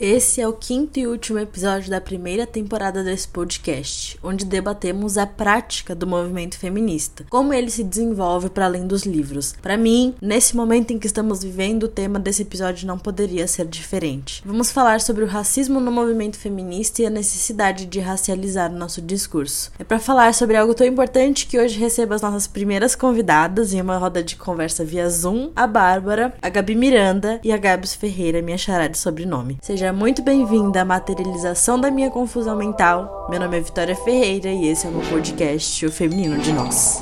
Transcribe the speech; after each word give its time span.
Esse 0.00 0.40
é 0.40 0.46
o 0.46 0.52
quinto 0.52 1.00
e 1.00 1.08
último 1.08 1.40
episódio 1.40 1.90
da 1.90 2.00
primeira 2.00 2.46
temporada 2.46 3.02
desse 3.02 3.26
podcast, 3.26 4.16
onde 4.22 4.44
debatemos 4.44 5.18
a 5.18 5.26
prática 5.26 5.92
do 5.92 6.06
movimento 6.06 6.56
feminista, 6.56 7.26
como 7.28 7.52
ele 7.52 7.68
se 7.68 7.82
desenvolve 7.82 8.48
para 8.48 8.66
além 8.66 8.86
dos 8.86 9.04
livros. 9.04 9.56
Para 9.60 9.76
mim, 9.76 10.14
nesse 10.22 10.54
momento 10.54 10.92
em 10.92 11.00
que 11.00 11.08
estamos 11.08 11.42
vivendo, 11.42 11.82
o 11.82 11.88
tema 11.88 12.20
desse 12.20 12.42
episódio 12.42 12.86
não 12.86 12.96
poderia 12.96 13.48
ser 13.48 13.66
diferente. 13.66 14.40
Vamos 14.46 14.70
falar 14.70 15.00
sobre 15.00 15.24
o 15.24 15.26
racismo 15.26 15.80
no 15.80 15.90
movimento 15.90 16.38
feminista 16.38 17.02
e 17.02 17.06
a 17.06 17.10
necessidade 17.10 17.84
de 17.84 17.98
racializar 17.98 18.70
o 18.70 18.78
nosso 18.78 19.02
discurso. 19.02 19.72
É 19.80 19.82
para 19.82 19.98
falar 19.98 20.32
sobre 20.32 20.56
algo 20.56 20.74
tão 20.74 20.86
importante 20.86 21.44
que 21.44 21.58
hoje 21.58 21.76
recebo 21.76 22.14
as 22.14 22.22
nossas 22.22 22.46
primeiras 22.46 22.94
convidadas 22.94 23.74
em 23.74 23.80
uma 23.80 23.98
roda 23.98 24.22
de 24.22 24.36
conversa 24.36 24.84
via 24.84 25.10
Zoom, 25.10 25.50
a 25.56 25.66
Bárbara, 25.66 26.32
a 26.40 26.48
Gabi 26.48 26.76
Miranda 26.76 27.40
e 27.42 27.50
a 27.50 27.56
Gabs 27.56 27.96
Ferreira, 27.96 28.40
minha 28.40 28.56
chará 28.56 28.86
de 28.86 28.96
sobrenome. 28.96 29.58
Seja 29.60 29.87
Seja 29.88 29.98
muito 29.98 30.20
bem-vinda 30.20 30.82
à 30.82 30.84
materialização 30.84 31.80
da 31.80 31.90
minha 31.90 32.10
confusão 32.10 32.54
mental. 32.54 33.26
Meu 33.30 33.40
nome 33.40 33.56
é 33.56 33.60
Vitória 33.62 33.96
Ferreira 33.96 34.50
e 34.50 34.68
esse 34.68 34.86
é 34.86 34.90
o 34.90 34.92
meu 34.92 35.00
podcast 35.08 35.86
O 35.86 35.90
Feminino 35.90 36.36
de 36.36 36.52
Nós. 36.52 37.00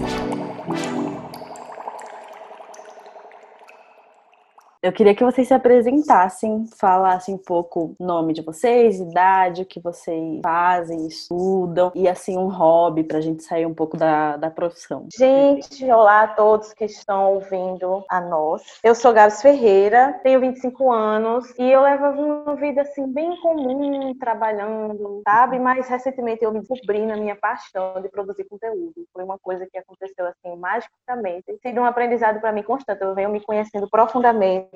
Eu 4.86 4.92
queria 4.92 5.16
que 5.16 5.24
vocês 5.24 5.48
se 5.48 5.52
apresentassem, 5.52 6.64
falassem 6.78 7.34
um 7.34 7.38
pouco 7.38 7.96
o 7.98 8.04
nome 8.04 8.32
de 8.32 8.40
vocês, 8.40 9.00
idade, 9.00 9.62
o 9.62 9.66
que 9.66 9.80
vocês 9.80 10.40
fazem, 10.45 11.09
estudam 11.09 11.90
e 11.92 12.06
assim 12.06 12.38
um 12.38 12.46
hobby 12.46 13.02
para 13.02 13.18
a 13.18 13.20
gente 13.20 13.42
sair 13.42 13.66
um 13.66 13.74
pouco 13.74 13.96
da, 13.96 14.36
da 14.36 14.48
profissão. 14.48 15.09
Gente, 15.12 15.84
olá 15.90 16.22
a 16.22 16.28
todos 16.28 16.72
que 16.72 16.84
estão 16.84 17.34
ouvindo 17.34 18.04
a 18.09 18.20
nós. 18.20 18.62
Eu 18.80 18.95
sou 18.95 19.12
Gabs 19.12 19.42
Ferreira, 19.42 20.20
tenho 20.22 20.38
25 20.38 20.92
anos 20.92 21.52
e 21.59 21.68
eu 21.68 21.82
levo 21.82 22.04
uma 22.23 22.54
vida 22.54 22.82
assim 22.82 23.12
bem 23.12 23.37
comum, 23.40 24.16
trabalhando, 24.20 25.20
sabe? 25.28 25.59
Mas 25.59 25.88
recentemente 25.88 26.45
eu 26.45 26.52
me 26.52 26.60
descobri 26.60 27.04
na 27.04 27.16
minha 27.16 27.34
paixão 27.34 28.01
de 28.01 28.09
produzir 28.09 28.45
conteúdo. 28.45 29.04
Foi 29.12 29.24
uma 29.24 29.37
coisa 29.37 29.66
que 29.68 29.79
aconteceu 29.79 30.26
assim 30.26 30.57
magicamente. 30.57 31.42
Tem 31.45 31.59
sido 31.59 31.80
um 31.80 31.84
aprendizado 31.84 32.40
para 32.40 32.52
mim 32.52 32.62
constante. 32.62 33.02
Eu 33.02 33.16
venho 33.16 33.30
me 33.30 33.40
conhecendo 33.40 33.90
profundamente 33.90 34.76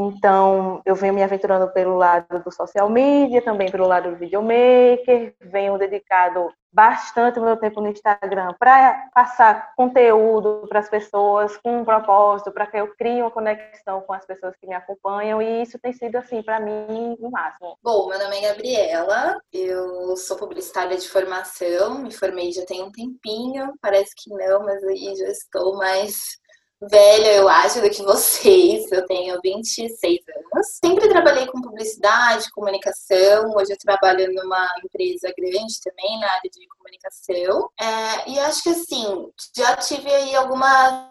então, 0.00 0.80
eu 0.86 0.94
venho 0.94 1.14
me 1.14 1.22
aventurando 1.22 1.68
pelo 1.72 1.96
lado 1.96 2.38
do 2.44 2.52
social 2.52 2.88
media, 2.88 3.42
também 3.42 3.70
pelo 3.70 3.86
lado 3.86 4.10
do 4.10 4.16
videomaker, 4.16 5.34
venho 5.40 5.76
dedicado 5.76 6.52
bastante 6.70 7.40
meu 7.40 7.56
tempo 7.56 7.80
no 7.80 7.88
Instagram 7.88 8.54
para 8.58 9.08
passar 9.12 9.72
conteúdo 9.74 10.66
para 10.68 10.80
as 10.80 10.88
pessoas 10.88 11.56
com 11.56 11.80
um 11.80 11.84
propósito, 11.84 12.52
para 12.52 12.66
que 12.66 12.76
eu 12.76 12.94
crie 12.94 13.22
uma 13.22 13.30
conexão 13.30 14.02
com 14.02 14.12
as 14.12 14.24
pessoas 14.24 14.54
que 14.60 14.66
me 14.66 14.74
acompanham 14.74 15.40
e 15.42 15.62
isso 15.62 15.78
tem 15.78 15.92
sido 15.92 16.16
assim 16.16 16.42
para 16.42 16.60
mim 16.60 17.16
o 17.18 17.30
máximo. 17.30 17.76
Bom, 17.82 18.08
meu 18.08 18.18
nome 18.18 18.36
é 18.36 18.48
Gabriela, 18.48 19.40
eu 19.52 20.16
sou 20.16 20.36
publicitária 20.36 20.96
de 20.96 21.08
formação, 21.08 22.02
me 22.02 22.12
formei 22.12 22.52
já 22.52 22.64
tem 22.66 22.84
um 22.84 22.92
tempinho, 22.92 23.72
parece 23.80 24.12
que 24.16 24.30
não, 24.30 24.62
mas 24.62 24.84
aí 24.84 25.16
já 25.16 25.28
estou 25.28 25.76
mais 25.76 26.38
velha, 26.80 27.34
eu 27.34 27.48
acho, 27.48 27.80
do 27.80 27.90
que 27.90 28.02
vocês. 28.02 28.90
Eu 28.92 29.06
tenho 29.06 29.38
26 29.42 30.18
anos. 30.28 30.68
Sempre 30.84 31.08
trabalhei 31.08 31.46
com 31.46 31.60
publicidade, 31.60 32.50
comunicação. 32.50 33.52
Hoje 33.56 33.72
eu 33.72 33.78
trabalho 33.78 34.32
numa 34.32 34.68
empresa 34.84 35.32
grande 35.36 35.74
também, 35.82 36.20
na 36.20 36.26
área 36.26 36.50
de 36.50 36.66
comunicação. 36.68 37.70
É, 37.80 38.30
e 38.30 38.38
acho 38.40 38.62
que, 38.62 38.70
assim, 38.70 39.28
já 39.56 39.76
tive 39.76 40.08
aí 40.12 40.34
algumas 40.36 41.08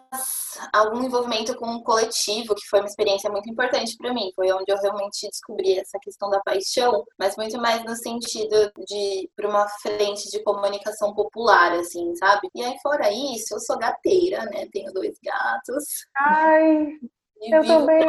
algum 0.72 1.02
envolvimento 1.02 1.54
com 1.56 1.66
um 1.66 1.82
coletivo, 1.82 2.54
que 2.54 2.66
foi 2.68 2.80
uma 2.80 2.88
experiência 2.88 3.30
muito 3.30 3.48
importante 3.48 3.96
para 3.96 4.12
mim. 4.12 4.30
Foi 4.34 4.50
onde 4.52 4.70
eu 4.70 4.78
realmente 4.78 5.28
descobri 5.28 5.78
essa 5.78 5.98
questão 6.00 6.30
da 6.30 6.40
paixão, 6.40 7.04
mas 7.18 7.36
muito 7.36 7.58
mais 7.58 7.84
no 7.84 7.96
sentido 7.96 8.70
de 8.86 9.30
para 9.36 9.48
uma 9.48 9.68
frente 9.82 10.30
de 10.30 10.42
comunicação 10.42 11.14
popular, 11.14 11.72
assim, 11.72 12.14
sabe? 12.16 12.48
E 12.54 12.62
aí, 12.62 12.76
fora 12.82 13.10
isso, 13.10 13.54
eu 13.54 13.60
sou 13.60 13.78
gateira, 13.78 14.44
né? 14.46 14.66
Tenho 14.72 14.92
dois 14.92 15.16
gatos. 15.22 15.84
Ai, 16.16 16.98
e 17.40 17.54
eu 17.54 17.62
vivo 17.62 17.80
também. 17.80 18.06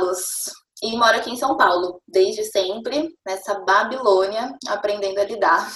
los 0.00 0.67
e 0.82 0.96
moro 0.96 1.16
aqui 1.16 1.30
em 1.30 1.36
São 1.36 1.56
Paulo, 1.56 2.00
desde 2.06 2.44
sempre, 2.44 3.10
nessa 3.26 3.58
Babilônia, 3.60 4.56
aprendendo 4.68 5.20
a 5.20 5.24
lidar. 5.24 5.68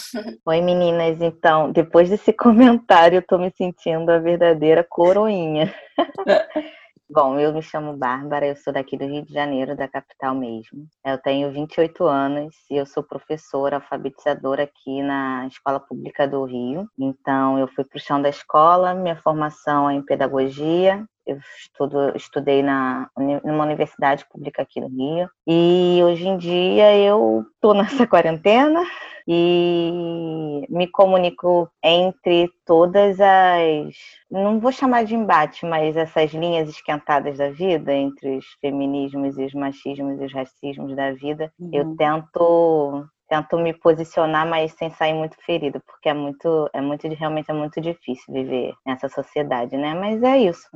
Oi, 0.47 0.61
meninas. 0.61 1.21
Então, 1.21 1.73
depois 1.73 2.09
desse 2.09 2.33
comentário, 2.35 3.19
eu 3.19 3.27
tô 3.27 3.39
me 3.39 3.53
sentindo 3.57 4.11
a 4.11 4.19
verdadeira 4.19 4.87
coroinha. 4.89 5.75
Bom, 7.15 7.39
eu 7.39 7.53
me 7.53 7.61
chamo 7.61 7.95
Bárbara, 7.95 8.47
eu 8.47 8.57
sou 8.57 8.73
daqui 8.73 8.97
do 8.97 9.05
Rio 9.05 9.23
de 9.23 9.35
Janeiro, 9.35 9.77
da 9.77 9.87
capital 9.87 10.35
mesmo. 10.35 10.87
Eu 11.05 11.19
tenho 11.19 11.53
28 11.53 12.05
anos 12.05 12.55
e 12.71 12.77
eu 12.77 12.87
sou 12.87 13.03
professora 13.03 13.77
alfabetizadora 13.77 14.63
aqui 14.63 15.03
na 15.03 15.47
Escola 15.47 15.79
Pública 15.79 16.27
do 16.27 16.43
Rio. 16.45 16.89
Então, 16.99 17.59
eu 17.59 17.69
fui 17.69 17.85
para 17.85 17.99
o 17.99 18.01
chão 18.01 18.23
da 18.23 18.31
escola, 18.31 18.95
minha 18.95 19.17
formação 19.17 19.91
é 19.91 19.95
em 19.95 20.03
pedagogia 20.03 21.07
eu 21.27 21.39
estudo, 21.59 22.17
estudei 22.17 22.63
na, 22.63 23.09
numa 23.45 23.65
universidade 23.65 24.27
pública 24.29 24.63
aqui 24.63 24.81
no 24.81 24.89
Rio. 24.89 25.29
E 25.47 26.01
hoje 26.03 26.27
em 26.27 26.37
dia 26.37 26.97
eu 26.97 27.45
estou 27.55 27.75
nessa 27.75 28.07
quarentena 28.07 28.85
e 29.27 30.67
me 30.69 30.87
comunico 30.89 31.71
entre 31.83 32.51
todas 32.67 33.21
as. 33.21 33.95
Não 34.31 34.59
vou 34.59 34.73
chamar 34.73 35.05
de 35.05 35.15
embate, 35.15 35.65
mas 35.65 35.97
essas 35.97 36.33
linhas 36.33 36.69
esquentadas 36.69 37.39
da 37.39 37.51
vida, 37.51 37.93
entre 37.93 38.39
os 38.39 38.47
feminismos 38.61 39.39
e 39.39 39.45
os 39.45 39.55
machismos 39.55 40.21
e 40.21 40.25
os 40.25 40.33
racismos 40.33 40.97
da 40.97 41.13
vida. 41.13 41.53
Uhum. 41.59 41.71
Eu 41.73 41.97
tento 41.97 43.07
tento 43.29 43.57
me 43.57 43.73
posicionar, 43.73 44.47
mas 44.47 44.73
sem 44.75 44.91
sair 44.91 45.15
muito 45.15 45.37
ferido, 45.43 45.81
porque 45.87 46.11
é 46.11 46.13
muito, 46.13 46.69
é 46.71 46.83
muito, 46.83 47.09
realmente 47.09 47.51
é 47.51 47.55
muito 47.55 47.81
difícil 47.81 48.25
viver 48.29 48.75
nessa 48.85 49.09
sociedade, 49.09 49.75
né? 49.75 49.95
Mas 49.95 50.23
é 50.23 50.37
isso. 50.37 50.69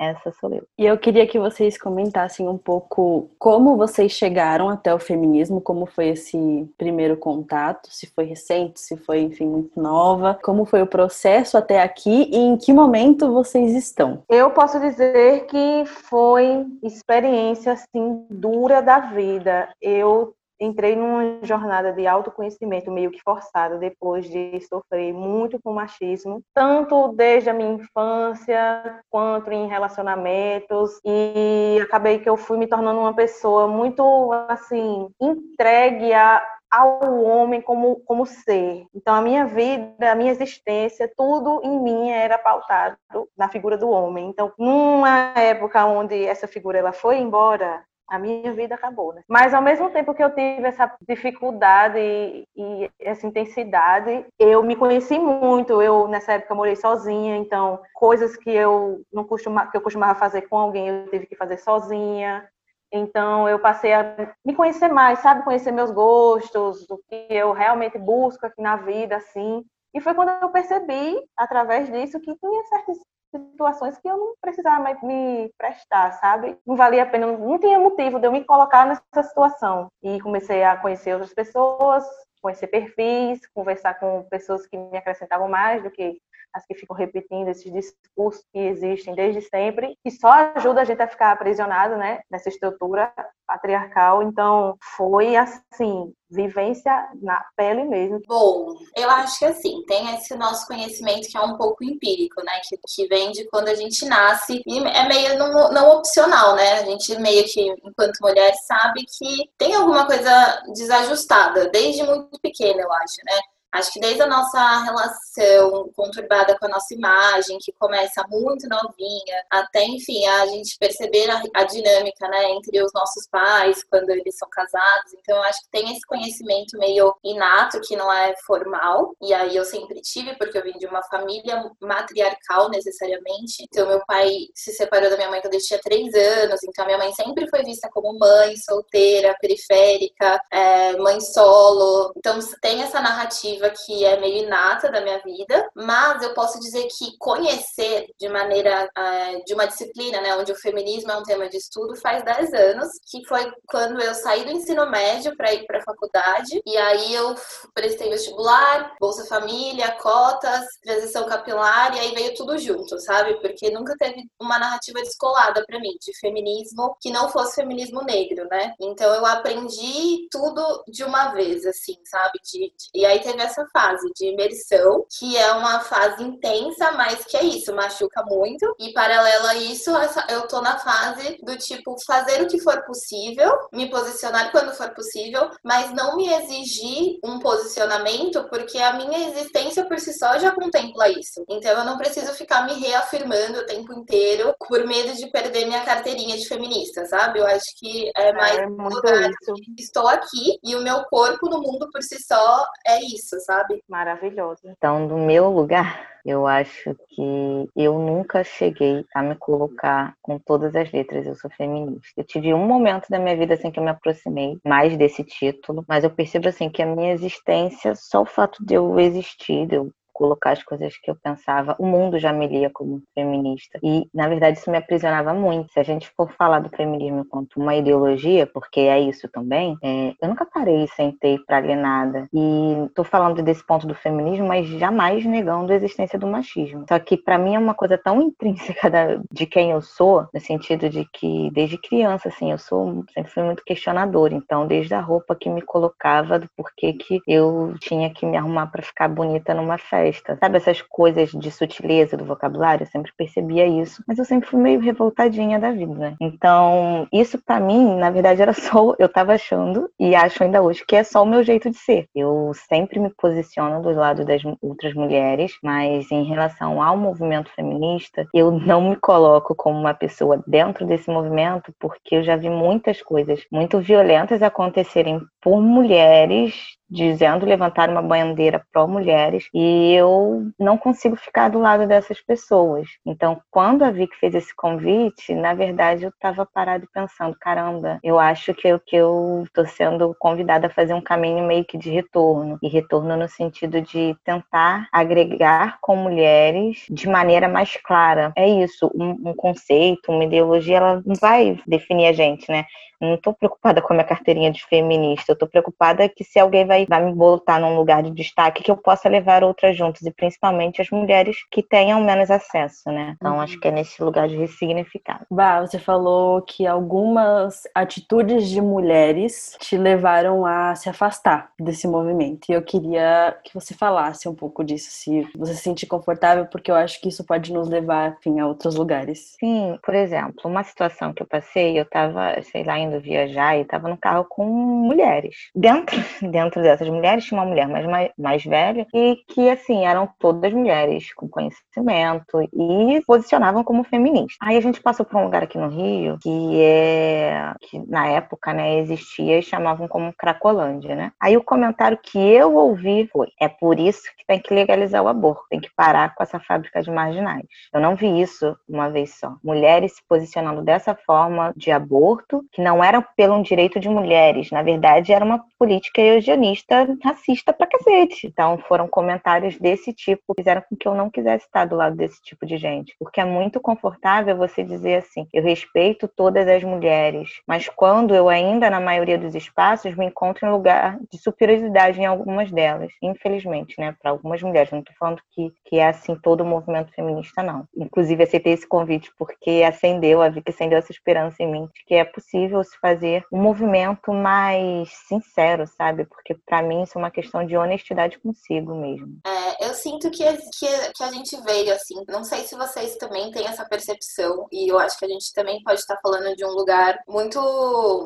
Essa 0.00 0.32
sou 0.32 0.50
eu. 0.54 0.66
E 0.78 0.86
eu 0.86 0.96
queria 0.96 1.26
que 1.26 1.38
vocês 1.38 1.76
comentassem 1.76 2.48
um 2.48 2.56
pouco 2.56 3.28
como 3.38 3.76
vocês 3.76 4.12
chegaram 4.12 4.70
até 4.70 4.94
o 4.94 4.98
feminismo, 4.98 5.60
como 5.60 5.84
foi 5.84 6.08
esse 6.08 6.66
primeiro 6.78 7.18
contato, 7.18 7.92
se 7.92 8.06
foi 8.06 8.24
recente, 8.24 8.80
se 8.80 8.96
foi, 8.96 9.20
enfim, 9.20 9.46
muito 9.46 9.78
nova, 9.78 10.38
como 10.42 10.64
foi 10.64 10.80
o 10.80 10.86
processo 10.86 11.58
até 11.58 11.82
aqui 11.82 12.30
e 12.32 12.38
em 12.38 12.56
que 12.56 12.72
momento 12.72 13.30
vocês 13.30 13.74
estão. 13.74 14.22
Eu 14.26 14.50
posso 14.52 14.80
dizer 14.80 15.44
que 15.44 15.84
foi 15.84 16.64
experiência 16.82 17.72
assim 17.74 18.24
dura 18.30 18.80
da 18.80 19.00
vida. 19.00 19.68
Eu 19.82 20.34
entrei 20.60 20.94
numa 20.94 21.38
jornada 21.42 21.92
de 21.92 22.06
autoconhecimento 22.06 22.90
meio 22.90 23.10
que 23.10 23.22
forçada 23.22 23.78
depois 23.78 24.28
de 24.28 24.60
sofrer 24.60 25.12
muito 25.12 25.58
com 25.62 25.72
machismo, 25.72 26.42
tanto 26.54 27.08
desde 27.14 27.50
a 27.50 27.54
minha 27.54 27.72
infância 27.72 29.00
quanto 29.08 29.50
em 29.50 29.66
relacionamentos 29.66 31.00
e 31.04 31.78
acabei 31.82 32.18
que 32.18 32.28
eu 32.28 32.36
fui 32.36 32.58
me 32.58 32.66
tornando 32.66 33.00
uma 33.00 33.14
pessoa 33.14 33.66
muito 33.66 34.30
assim 34.48 35.08
entregue 35.20 36.12
a 36.12 36.42
ao 36.70 37.24
homem 37.24 37.60
como, 37.60 37.96
como 38.04 38.24
ser. 38.24 38.86
Então, 38.94 39.14
a 39.14 39.20
minha 39.20 39.44
vida, 39.44 40.12
a 40.12 40.14
minha 40.14 40.30
existência, 40.30 41.10
tudo 41.16 41.60
em 41.64 41.80
mim 41.82 42.10
era 42.10 42.38
pautado 42.38 42.96
na 43.36 43.48
figura 43.48 43.76
do 43.76 43.90
homem. 43.90 44.28
Então, 44.28 44.52
numa 44.56 45.32
época 45.36 45.84
onde 45.84 46.24
essa 46.24 46.46
figura 46.46 46.78
ela 46.78 46.92
foi 46.92 47.18
embora, 47.18 47.82
a 48.10 48.18
minha 48.18 48.52
vida 48.52 48.74
acabou, 48.74 49.14
né? 49.14 49.22
Mas 49.28 49.54
ao 49.54 49.62
mesmo 49.62 49.88
tempo 49.90 50.12
que 50.12 50.22
eu 50.22 50.34
tive 50.34 50.66
essa 50.66 50.92
dificuldade 51.08 51.98
e, 51.98 52.44
e, 52.56 52.90
essa 52.98 53.24
intensidade, 53.24 54.26
eu 54.36 54.62
me 54.64 54.74
conheci 54.74 55.16
muito. 55.16 55.80
Eu 55.80 56.08
nessa 56.08 56.32
época 56.32 56.54
morei 56.54 56.74
sozinha, 56.74 57.36
então 57.36 57.80
coisas 57.94 58.36
que 58.36 58.50
eu 58.50 59.02
não 59.12 59.22
costuma, 59.22 59.68
que 59.68 59.76
eu 59.76 59.80
costumava 59.80 60.18
fazer 60.18 60.42
com 60.42 60.58
alguém, 60.58 60.88
eu 60.88 61.08
tive 61.08 61.26
que 61.26 61.36
fazer 61.36 61.58
sozinha. 61.58 62.48
Então 62.92 63.48
eu 63.48 63.60
passei 63.60 63.92
a 63.92 64.34
me 64.44 64.54
conhecer 64.54 64.88
mais, 64.88 65.20
sabe, 65.20 65.44
conhecer 65.44 65.70
meus 65.70 65.92
gostos, 65.92 66.90
o 66.90 66.98
que 67.08 67.26
eu 67.30 67.52
realmente 67.52 67.96
busco 67.96 68.44
aqui 68.44 68.60
na 68.60 68.74
vida, 68.74 69.16
assim. 69.16 69.64
E 69.94 70.00
foi 70.00 70.14
quando 70.14 70.30
eu 70.30 70.50
percebi, 70.50 71.16
através 71.36 71.90
disso, 71.90 72.20
que 72.20 72.34
tinha 72.36 72.64
certas 72.64 72.98
situações 73.30 73.98
que 73.98 74.08
eu 74.08 74.16
não 74.16 74.34
precisava 74.40 74.82
mais 74.82 75.00
me 75.02 75.52
prestar, 75.56 76.12
sabe? 76.12 76.58
Não 76.66 76.76
valia 76.76 77.02
a 77.02 77.06
pena, 77.06 77.26
não 77.26 77.58
tinha 77.58 77.78
motivo 77.78 78.18
de 78.18 78.26
eu 78.26 78.32
me 78.32 78.44
colocar 78.44 78.86
nessa 78.86 79.28
situação. 79.28 79.88
E 80.02 80.20
comecei 80.20 80.62
a 80.64 80.76
conhecer 80.76 81.12
outras 81.12 81.34
pessoas, 81.34 82.04
conhecer 82.42 82.66
perfis, 82.68 83.40
conversar 83.54 83.94
com 83.94 84.24
pessoas 84.24 84.66
que 84.66 84.76
me 84.76 84.96
acrescentavam 84.96 85.48
mais 85.48 85.82
do 85.82 85.90
que 85.90 86.20
as 86.52 86.64
que 86.66 86.74
ficam 86.74 86.96
repetindo 86.96 87.48
esses 87.48 87.72
discursos 87.72 88.44
que 88.52 88.58
existem 88.58 89.14
desde 89.14 89.42
sempre, 89.42 89.96
que 90.04 90.10
só 90.10 90.30
ajuda 90.54 90.82
a 90.82 90.84
gente 90.84 91.00
a 91.00 91.08
ficar 91.08 91.32
aprisionado, 91.32 91.96
né, 91.96 92.20
nessa 92.30 92.48
estrutura 92.48 93.12
patriarcal. 93.46 94.22
Então, 94.22 94.76
foi 94.96 95.36
assim, 95.36 96.12
vivência 96.30 96.92
na 97.20 97.44
pele 97.56 97.84
mesmo. 97.84 98.20
Bom, 98.26 98.76
eu 98.96 99.10
acho 99.10 99.40
que 99.40 99.44
assim, 99.44 99.82
tem 99.86 100.14
esse 100.14 100.36
nosso 100.36 100.66
conhecimento 100.66 101.28
que 101.28 101.36
é 101.36 101.40
um 101.40 101.56
pouco 101.56 101.82
empírico, 101.82 102.40
né? 102.44 102.52
Que, 102.68 102.78
que 102.86 103.08
vem 103.08 103.32
de 103.32 103.44
quando 103.48 103.68
a 103.68 103.74
gente 103.74 104.06
nasce 104.06 104.62
e 104.64 104.78
é 104.78 105.08
meio 105.08 105.36
não, 105.38 105.72
não 105.72 105.90
opcional, 105.96 106.54
né? 106.54 106.74
A 106.74 106.84
gente 106.84 107.18
meio 107.18 107.44
que, 107.44 107.74
enquanto 107.84 108.18
mulher, 108.20 108.54
sabe 108.66 109.04
que 109.04 109.50
tem 109.58 109.74
alguma 109.74 110.06
coisa 110.06 110.62
desajustada, 110.72 111.68
desde 111.70 112.04
muito 112.04 112.38
pequena, 112.40 112.80
eu 112.80 112.92
acho, 112.92 113.16
né? 113.24 113.38
Acho 113.72 113.92
que 113.92 114.00
desde 114.00 114.22
a 114.22 114.26
nossa 114.26 114.82
relação 114.82 115.90
conturbada 115.94 116.58
com 116.58 116.66
a 116.66 116.70
nossa 116.70 116.92
imagem, 116.92 117.58
que 117.58 117.72
começa 117.72 118.24
muito 118.28 118.68
novinha, 118.68 119.44
até, 119.48 119.84
enfim, 119.84 120.26
a 120.26 120.46
gente 120.46 120.76
perceber 120.78 121.30
a, 121.30 121.40
a, 121.54 121.64
dinâmica, 121.64 122.28
né, 122.28 122.50
entre 122.50 122.82
os 122.82 122.92
nossos 122.92 123.28
pais 123.28 123.84
quando 123.84 124.10
eles 124.10 124.36
são 124.36 124.48
casados. 124.50 125.12
Então, 125.14 125.40
acho 125.44 125.62
que 125.62 125.70
tem 125.70 125.92
esse 125.92 126.04
conhecimento 126.06 126.76
meio 126.78 127.14
inato, 127.22 127.80
que 127.80 127.96
não 127.96 128.12
é 128.12 128.34
formal. 128.44 129.14
E 129.22 129.32
aí 129.32 129.56
eu 129.56 129.64
sempre 129.64 130.00
tive, 130.00 130.36
porque 130.36 130.58
eu 130.58 130.62
vim 130.62 130.72
de 130.72 130.86
uma 130.86 131.02
família 131.04 131.70
matriarcal, 131.80 132.68
necessariamente. 132.70 133.62
Então, 133.62 133.86
meu 133.86 134.04
pai 134.04 134.30
se 134.54 134.72
separou 134.72 135.10
da 135.10 135.16
minha 135.16 135.30
mãe 135.30 135.40
quando 135.40 135.54
eu 135.54 135.60
tinha 135.60 135.80
três 135.80 136.12
anos. 136.14 136.60
Então, 136.64 136.84
minha 136.86 136.98
mãe 136.98 137.12
sempre 137.12 137.48
foi 137.48 137.62
vista 137.62 137.88
como 137.92 138.18
mãe, 138.18 138.56
solteira, 138.56 139.36
periférica, 139.40 140.40
é, 140.50 140.96
mãe 140.96 141.20
solo. 141.20 142.12
Então, 142.16 142.38
tem 142.60 142.82
essa 142.82 143.00
narrativa 143.00 143.59
que 143.68 144.04
é 144.04 144.18
meio 144.18 144.44
inata 144.44 144.90
da 144.90 145.00
minha 145.00 145.18
vida, 145.18 145.68
mas 145.74 146.22
eu 146.22 146.32
posso 146.32 146.58
dizer 146.60 146.86
que 146.96 147.16
conhecer 147.18 148.06
de 148.18 148.28
maneira 148.28 148.88
uh, 148.96 149.44
de 149.44 149.52
uma 149.52 149.66
disciplina, 149.66 150.20
né, 150.20 150.34
onde 150.36 150.52
o 150.52 150.56
feminismo 150.56 151.10
é 151.10 151.16
um 151.16 151.22
tema 151.22 151.48
de 151.48 151.56
estudo, 151.56 151.96
faz 151.96 152.24
10 152.24 152.54
anos, 152.54 152.88
que 153.10 153.26
foi 153.26 153.52
quando 153.66 154.00
eu 154.00 154.14
saí 154.14 154.44
do 154.44 154.52
ensino 154.52 154.88
médio 154.88 155.36
para 155.36 155.52
ir 155.52 155.66
para 155.66 155.78
a 155.78 155.84
faculdade, 155.84 156.62
e 156.64 156.76
aí 156.76 157.14
eu 157.14 157.34
prestei 157.74 158.08
vestibular, 158.08 158.94
Bolsa 159.00 159.26
Família, 159.26 159.90
cotas, 159.92 160.64
transição 160.82 161.26
capilar, 161.26 161.94
e 161.96 162.00
aí 162.00 162.14
veio 162.14 162.34
tudo 162.34 162.56
junto, 162.58 162.98
sabe? 163.00 163.34
Porque 163.40 163.70
nunca 163.70 163.94
teve 163.98 164.22
uma 164.40 164.58
narrativa 164.58 165.00
descolada 165.00 165.64
para 165.66 165.80
mim 165.80 165.96
de 166.00 166.16
feminismo 166.18 166.96
que 167.00 167.10
não 167.10 167.28
fosse 167.28 167.56
feminismo 167.56 168.02
negro, 168.02 168.46
né? 168.50 168.74
Então 168.80 169.12
eu 169.14 169.26
aprendi 169.26 170.28
tudo 170.30 170.84
de 170.88 171.04
uma 171.04 171.28
vez, 171.32 171.66
assim, 171.66 171.96
sabe? 172.04 172.38
De, 172.44 172.58
de... 172.58 172.90
e 172.94 173.04
aí 173.04 173.20
teve 173.20 173.42
essa 173.50 173.66
fase 173.72 174.08
de 174.16 174.26
imersão, 174.26 175.04
que 175.18 175.36
é 175.36 175.52
uma 175.52 175.80
fase 175.80 176.22
intensa, 176.22 176.92
mas 176.92 177.24
que 177.24 177.36
é 177.36 177.44
isso, 177.44 177.74
machuca 177.74 178.22
muito. 178.24 178.74
E 178.78 178.92
paralelo 178.92 179.46
a 179.46 179.54
isso, 179.56 179.90
eu 180.28 180.46
tô 180.46 180.60
na 180.60 180.78
fase 180.78 181.38
do 181.42 181.56
tipo 181.56 181.96
fazer 182.06 182.42
o 182.42 182.46
que 182.46 182.60
for 182.60 182.82
possível, 182.84 183.52
me 183.72 183.90
posicionar 183.90 184.50
quando 184.52 184.72
for 184.72 184.90
possível, 184.90 185.50
mas 185.62 185.92
não 185.92 186.16
me 186.16 186.28
exigir 186.32 187.18
um 187.24 187.38
posicionamento, 187.38 188.48
porque 188.48 188.78
a 188.78 188.94
minha 188.94 189.28
existência 189.28 189.84
por 189.84 189.98
si 189.98 190.12
só 190.16 190.38
já 190.38 190.52
contempla 190.52 191.08
isso. 191.08 191.44
Então 191.48 191.72
eu 191.72 191.84
não 191.84 191.98
preciso 191.98 192.32
ficar 192.34 192.64
me 192.66 192.74
reafirmando 192.74 193.58
o 193.58 193.66
tempo 193.66 193.92
inteiro 193.92 194.54
por 194.68 194.86
medo 194.86 195.14
de 195.14 195.30
perder 195.30 195.66
minha 195.66 195.84
carteirinha 195.84 196.36
de 196.36 196.46
feminista, 196.46 197.04
sabe? 197.06 197.40
Eu 197.40 197.46
acho 197.46 197.66
que 197.78 198.10
é 198.16 198.32
mais 198.32 198.58
é, 198.58 198.66
lugar 198.66 199.30
estou 199.78 200.06
aqui 200.08 200.58
e 200.62 200.76
o 200.76 200.82
meu 200.82 201.04
corpo 201.04 201.48
no 201.48 201.60
mundo 201.60 201.88
por 201.90 202.02
si 202.02 202.16
só 202.22 202.66
é 202.86 203.02
isso, 203.02 203.38
sabe? 203.40 203.82
Maravilhoso. 203.88 204.60
Então, 204.64 205.06
do 205.06 205.16
meu 205.16 205.48
lugar, 205.50 206.08
eu 206.24 206.46
acho 206.46 206.94
que 207.08 207.68
eu 207.76 207.98
nunca 207.98 208.44
cheguei 208.44 209.04
a 209.14 209.22
me 209.22 209.34
colocar 209.36 210.14
com 210.22 210.38
todas 210.38 210.74
as 210.76 210.90
letras, 210.92 211.26
eu 211.26 211.34
sou 211.34 211.50
feminista. 211.50 212.12
Eu 212.16 212.24
tive 212.24 212.52
um 212.54 212.66
momento 212.66 213.08
da 213.08 213.18
minha 213.18 213.36
vida 213.36 213.54
assim 213.54 213.70
que 213.70 213.78
eu 213.78 213.84
me 213.84 213.90
aproximei 213.90 214.58
mais 214.64 214.96
desse 214.96 215.24
título, 215.24 215.84
mas 215.88 216.04
eu 216.04 216.10
percebo 216.10 216.48
assim 216.48 216.68
que 216.68 216.82
a 216.82 216.86
minha 216.86 217.12
existência, 217.12 217.94
só 217.96 218.22
o 218.22 218.26
fato 218.26 218.64
de 218.64 218.74
eu 218.74 218.98
existir, 219.00 219.66
de 219.66 219.76
eu 219.76 219.90
colocar 220.20 220.50
as 220.50 220.62
coisas 220.62 220.98
que 220.98 221.10
eu 221.10 221.16
pensava, 221.16 221.74
o 221.78 221.86
mundo 221.86 222.18
já 222.18 222.30
me 222.30 222.46
lia 222.46 222.68
como 222.68 223.02
feminista. 223.14 223.78
E, 223.82 224.06
na 224.12 224.28
verdade, 224.28 224.58
isso 224.58 224.70
me 224.70 224.76
aprisionava 224.76 225.32
muito. 225.32 225.72
Se 225.72 225.80
a 225.80 225.82
gente 225.82 226.10
for 226.14 226.30
falar 226.32 226.58
do 226.58 226.68
feminismo 226.68 227.20
enquanto 227.20 227.56
uma 227.56 227.74
ideologia, 227.74 228.46
porque 228.46 228.80
é 228.80 229.00
isso 229.00 229.26
também, 229.32 229.78
é, 229.82 230.12
eu 230.20 230.28
nunca 230.28 230.44
parei, 230.44 230.86
sentei 230.88 231.38
para 231.38 231.60
ler 231.60 231.76
nada. 231.76 232.28
E 232.34 232.90
tô 232.94 233.02
falando 233.02 233.42
desse 233.42 233.64
ponto 233.66 233.86
do 233.86 233.94
feminismo, 233.94 234.46
mas 234.46 234.66
jamais 234.66 235.24
negando 235.24 235.72
a 235.72 235.76
existência 235.76 236.18
do 236.18 236.26
machismo. 236.26 236.84
Só 236.86 236.98
que, 236.98 237.16
para 237.16 237.38
mim, 237.38 237.54
é 237.54 237.58
uma 237.58 237.74
coisa 237.74 237.96
tão 237.96 238.20
intrínseca 238.20 238.90
da, 238.90 239.18
de 239.32 239.46
quem 239.46 239.70
eu 239.70 239.80
sou, 239.80 240.28
no 240.34 240.40
sentido 240.40 240.90
de 240.90 241.08
que, 241.14 241.50
desde 241.52 241.78
criança, 241.78 242.28
assim, 242.28 242.52
eu 242.52 242.58
sou 242.58 243.02
sempre 243.14 243.32
fui 243.32 243.42
muito 243.42 243.64
questionadora. 243.64 244.34
Então, 244.34 244.66
desde 244.66 244.92
a 244.92 245.00
roupa 245.00 245.34
que 245.34 245.48
me 245.48 245.62
colocava, 245.62 246.38
do 246.38 246.48
porquê 246.54 246.92
que 246.92 247.22
eu 247.26 247.74
tinha 247.80 248.10
que 248.10 248.26
me 248.26 248.36
arrumar 248.36 248.66
para 248.66 248.82
ficar 248.82 249.08
bonita 249.08 249.54
numa 249.54 249.78
festa 249.78 250.09
festa. 250.10 250.36
Sabe 250.40 250.56
essas 250.56 250.82
coisas 250.82 251.30
de 251.30 251.50
sutileza 251.50 252.16
do 252.16 252.24
vocabulário? 252.24 252.82
Eu 252.82 252.88
sempre 252.88 253.12
percebia 253.16 253.66
isso, 253.66 254.02
mas 254.06 254.18
eu 254.18 254.24
sempre 254.24 254.48
fui 254.48 254.60
meio 254.60 254.80
revoltadinha 254.80 255.58
da 255.58 255.70
vida, 255.70 255.94
né? 255.94 256.16
Então, 256.20 257.06
isso 257.12 257.38
para 257.38 257.60
mim, 257.60 257.96
na 257.96 258.10
verdade, 258.10 258.42
era 258.42 258.52
só 258.52 258.94
eu 258.98 259.08
tava 259.08 259.34
achando 259.34 259.90
e 259.98 260.14
acho 260.14 260.42
ainda 260.42 260.62
hoje 260.62 260.84
que 260.86 260.96
é 260.96 261.04
só 261.04 261.22
o 261.22 261.26
meu 261.26 261.42
jeito 261.42 261.70
de 261.70 261.76
ser. 261.76 262.06
Eu 262.14 262.52
sempre 262.68 262.98
me 262.98 263.10
posiciono 263.10 263.82
do 263.82 263.90
lado 263.92 264.24
das 264.24 264.42
outras 264.60 264.94
mulheres, 264.94 265.52
mas 265.62 266.10
em 266.10 266.24
relação 266.24 266.82
ao 266.82 266.96
movimento 266.96 267.50
feminista, 267.54 268.26
eu 268.34 268.50
não 268.50 268.90
me 268.90 268.96
coloco 268.96 269.54
como 269.54 269.78
uma 269.78 269.94
pessoa 269.94 270.42
dentro 270.46 270.86
desse 270.86 271.10
movimento 271.10 271.72
porque 271.78 272.16
eu 272.16 272.22
já 272.22 272.36
vi 272.36 272.50
muitas 272.50 273.02
coisas 273.02 273.44
muito 273.50 273.80
violentas 273.80 274.42
acontecerem 274.42 275.20
por 275.40 275.60
mulheres 275.60 276.79
dizendo 276.90 277.46
levantar 277.46 277.88
uma 277.88 278.02
bandeira 278.02 278.64
pró-mulheres 278.72 279.48
e 279.54 279.92
eu 279.94 280.50
não 280.58 280.76
consigo 280.76 281.16
ficar 281.16 281.48
do 281.48 281.58
lado 281.58 281.86
dessas 281.86 282.20
pessoas. 282.20 282.88
Então, 283.06 283.40
quando 283.50 283.84
a 283.84 283.90
Vic 283.90 284.14
fez 284.16 284.34
esse 284.34 284.54
convite, 284.54 285.34
na 285.34 285.54
verdade 285.54 286.04
eu 286.04 286.10
estava 286.10 286.44
parado 286.44 286.88
pensando, 286.92 287.36
caramba, 287.40 287.98
eu 288.02 288.18
acho 288.18 288.52
que 288.54 288.66
eu 288.66 288.80
que 288.80 288.96
eu 288.96 289.42
estou 289.44 289.66
sendo 289.66 290.14
convidada 290.18 290.66
a 290.66 290.70
fazer 290.70 290.94
um 290.94 291.00
caminho 291.00 291.46
meio 291.46 291.64
que 291.64 291.78
de 291.78 291.90
retorno 291.90 292.58
e 292.62 292.68
retorno 292.68 293.16
no 293.16 293.28
sentido 293.28 293.80
de 293.80 294.16
tentar 294.24 294.88
agregar 294.92 295.78
com 295.80 295.94
mulheres 295.94 296.86
de 296.90 297.08
maneira 297.08 297.48
mais 297.48 297.76
clara. 297.84 298.32
É 298.36 298.48
isso, 298.48 298.90
um, 298.94 299.30
um 299.30 299.34
conceito, 299.34 300.10
uma 300.10 300.24
ideologia, 300.24 300.78
ela 300.78 301.02
não 301.04 301.14
vai 301.20 301.60
definir 301.66 302.06
a 302.06 302.12
gente, 302.12 302.50
né? 302.50 302.64
não 303.00 303.14
estou 303.14 303.32
preocupada 303.34 303.80
com 303.80 303.92
a 303.92 303.96
minha 303.96 304.06
carteirinha 304.06 304.52
de 304.52 304.64
feminista, 304.66 305.32
eu 305.32 305.34
estou 305.34 305.48
preocupada 305.48 306.08
que 306.08 306.22
se 306.22 306.38
alguém 306.38 306.66
vai, 306.66 306.79
vai 306.88 307.04
me 307.04 307.14
botar 307.14 307.58
num 307.58 307.76
lugar 307.76 308.02
de 308.02 308.10
destaque, 308.10 308.62
que 308.62 308.70
eu 308.70 308.76
possa 308.76 309.08
levar 309.08 309.42
outras 309.44 309.76
juntas, 309.76 310.02
e 310.02 310.10
principalmente 310.10 310.80
as 310.80 310.90
mulheres 310.90 311.36
que 311.50 311.62
tenham 311.62 312.00
menos 312.00 312.30
acesso, 312.30 312.90
né? 312.90 313.14
Então 313.16 313.34
uhum. 313.34 313.40
acho 313.40 313.58
que 313.58 313.68
é 313.68 313.70
nesse 313.70 314.02
lugar 314.02 314.28
de 314.28 314.36
ressignificado. 314.36 315.26
Bah, 315.30 315.60
você 315.60 315.78
falou 315.78 316.42
que 316.42 316.66
algumas 316.66 317.62
atitudes 317.74 318.48
de 318.48 318.60
mulheres 318.60 319.56
te 319.60 319.76
levaram 319.76 320.44
a 320.46 320.74
se 320.74 320.88
afastar 320.88 321.50
desse 321.58 321.86
movimento. 321.86 322.48
E 322.48 322.52
eu 322.52 322.62
queria 322.62 323.36
que 323.44 323.54
você 323.54 323.74
falasse 323.74 324.28
um 324.28 324.34
pouco 324.34 324.64
disso, 324.64 324.88
se 324.90 325.26
você 325.36 325.54
se 325.54 325.62
sentir 325.62 325.86
confortável, 325.86 326.46
porque 326.46 326.70
eu 326.70 326.74
acho 326.74 327.00
que 327.00 327.08
isso 327.08 327.24
pode 327.24 327.52
nos 327.52 327.68
levar, 327.68 328.16
enfim, 328.18 328.40
a 328.40 328.46
outros 328.46 328.74
lugares. 328.74 329.36
Sim, 329.38 329.78
por 329.82 329.94
exemplo, 329.94 330.42
uma 330.44 330.62
situação 330.62 331.12
que 331.12 331.22
eu 331.22 331.26
passei, 331.26 331.78
eu 331.78 331.82
estava, 331.82 332.40
sei 332.42 332.64
lá, 332.64 332.78
indo 332.78 333.00
viajar 333.00 333.56
e 333.56 333.62
estava 333.62 333.88
no 333.88 333.96
carro 333.96 334.24
com 334.28 334.44
mulheres. 334.44 335.50
Dentro, 335.54 335.96
dentro 336.30 336.62
dessas 336.70 336.88
mulheres 336.88 337.24
tinha 337.24 337.40
uma 337.40 337.46
mulher 337.46 337.68
mais, 337.68 337.86
mais, 337.86 338.10
mais 338.18 338.44
velha 338.44 338.86
e 338.94 339.16
que, 339.28 339.48
assim, 339.50 339.84
eram 339.84 340.08
todas 340.18 340.52
mulheres 340.52 341.12
com 341.14 341.28
conhecimento 341.28 342.40
e 342.52 343.02
posicionavam 343.06 343.64
como 343.64 343.84
feministas. 343.84 344.36
Aí 344.40 344.56
a 344.56 344.60
gente 344.60 344.80
passou 344.80 345.04
por 345.04 345.20
um 345.20 345.24
lugar 345.24 345.42
aqui 345.42 345.58
no 345.58 345.68
Rio 345.68 346.18
que 346.22 346.62
é 346.62 347.52
que 347.60 347.78
na 347.88 348.06
época, 348.06 348.52
né, 348.52 348.78
existia 348.78 349.38
e 349.38 349.42
chamavam 349.42 349.88
como 349.88 350.12
Cracolândia, 350.12 350.94
né? 350.94 351.12
Aí 351.20 351.36
o 351.36 351.42
comentário 351.42 351.98
que 352.02 352.18
eu 352.18 352.54
ouvi 352.54 353.08
foi: 353.12 353.28
é 353.40 353.48
por 353.48 353.78
isso 353.78 354.02
que 354.16 354.24
tem 354.26 354.38
que 354.38 354.54
legalizar 354.54 355.02
o 355.02 355.08
aborto, 355.08 355.44
tem 355.50 355.60
que 355.60 355.70
parar 355.74 356.14
com 356.14 356.22
essa 356.22 356.38
fábrica 356.38 356.82
de 356.82 356.90
marginais. 356.90 357.44
Eu 357.72 357.80
não 357.80 357.94
vi 357.94 358.20
isso 358.20 358.56
uma 358.68 358.88
vez 358.88 359.18
só. 359.18 359.34
Mulheres 359.42 359.96
se 359.96 360.02
posicionando 360.08 360.62
dessa 360.62 360.94
forma 360.94 361.52
de 361.56 361.70
aborto, 361.70 362.44
que 362.52 362.62
não 362.62 362.82
era 362.82 363.00
pelo 363.02 363.42
direito 363.42 363.80
de 363.80 363.88
mulheres, 363.88 364.50
na 364.50 364.62
verdade 364.62 365.12
era 365.12 365.24
uma 365.24 365.44
política 365.58 366.00
eugenista 366.00 366.59
feminista 366.68 366.98
racista 367.02 367.52
pra 367.52 367.66
cacete. 367.66 368.26
Então 368.26 368.58
foram 368.58 368.88
comentários 368.88 369.58
desse 369.58 369.92
tipo 369.92 370.34
que 370.34 370.42
fizeram 370.42 370.62
com 370.68 370.76
que 370.76 370.86
eu 370.86 370.94
não 370.94 371.10
quisesse 371.10 371.44
estar 371.44 371.64
do 371.64 371.76
lado 371.76 371.96
desse 371.96 372.20
tipo 372.22 372.46
de 372.46 372.56
gente. 372.56 372.94
Porque 372.98 373.20
é 373.20 373.24
muito 373.24 373.60
confortável 373.60 374.36
você 374.36 374.62
dizer 374.62 374.96
assim: 374.96 375.26
eu 375.32 375.42
respeito 375.42 376.08
todas 376.08 376.46
as 376.48 376.62
mulheres, 376.62 377.28
mas 377.46 377.68
quando 377.68 378.14
eu 378.14 378.28
ainda, 378.28 378.70
na 378.70 378.80
maioria 378.80 379.18
dos 379.18 379.34
espaços, 379.34 379.94
me 379.96 380.06
encontro 380.06 380.46
em 380.46 380.50
lugar 380.50 380.98
de 381.10 381.18
superioridade 381.18 382.00
em 382.00 382.06
algumas 382.06 382.50
delas, 382.50 382.92
infelizmente, 383.02 383.74
né? 383.78 383.94
Para 384.00 384.10
algumas 384.10 384.42
mulheres. 384.42 384.70
Não 384.70 384.80
estou 384.80 384.94
falando 384.98 385.20
que, 385.32 385.52
que 385.64 385.78
é 385.78 385.88
assim 385.88 386.14
todo 386.14 386.42
o 386.42 386.46
movimento 386.46 386.92
feminista, 386.92 387.42
não. 387.42 387.66
Inclusive, 387.76 388.22
aceitei 388.22 388.52
esse 388.52 388.66
convite 388.66 389.10
porque 389.18 389.62
acendeu, 389.66 390.22
a 390.22 390.28
Vicky 390.28 390.50
acendeu 390.50 390.78
essa 390.78 390.92
esperança 390.92 391.42
em 391.42 391.50
mim 391.50 391.68
de 391.74 391.84
que 391.86 391.94
é 391.94 392.04
possível 392.04 392.62
se 392.64 392.78
fazer 392.78 393.24
um 393.32 393.40
movimento 393.40 394.12
mais 394.12 394.90
sincero, 395.08 395.66
sabe? 395.66 396.04
Porque 396.04 396.34
para 396.46 396.62
mim 396.62 396.82
isso 396.82 396.96
é 396.96 397.00
uma 397.00 397.10
questão 397.10 397.44
de 397.46 397.56
honestidade 397.56 398.18
consigo 398.18 398.74
mesmo. 398.74 399.18
É, 399.26 399.39
eu 399.70 399.74
sinto 399.74 400.10
que, 400.10 400.24
que, 400.58 400.92
que 400.92 401.02
a 401.04 401.12
gente 401.12 401.40
veio 401.42 401.72
assim, 401.72 401.94
não 402.08 402.24
sei 402.24 402.44
se 402.44 402.56
vocês 402.56 402.96
também 402.96 403.30
têm 403.30 403.46
essa 403.46 403.64
percepção, 403.64 404.48
e 404.50 404.70
eu 404.70 404.78
acho 404.78 404.98
que 404.98 405.04
a 405.04 405.08
gente 405.08 405.32
também 405.32 405.62
pode 405.62 405.78
estar 405.78 405.96
falando 406.02 406.34
de 406.34 406.44
um 406.44 406.50
lugar 406.50 406.98
muito, 407.08 407.40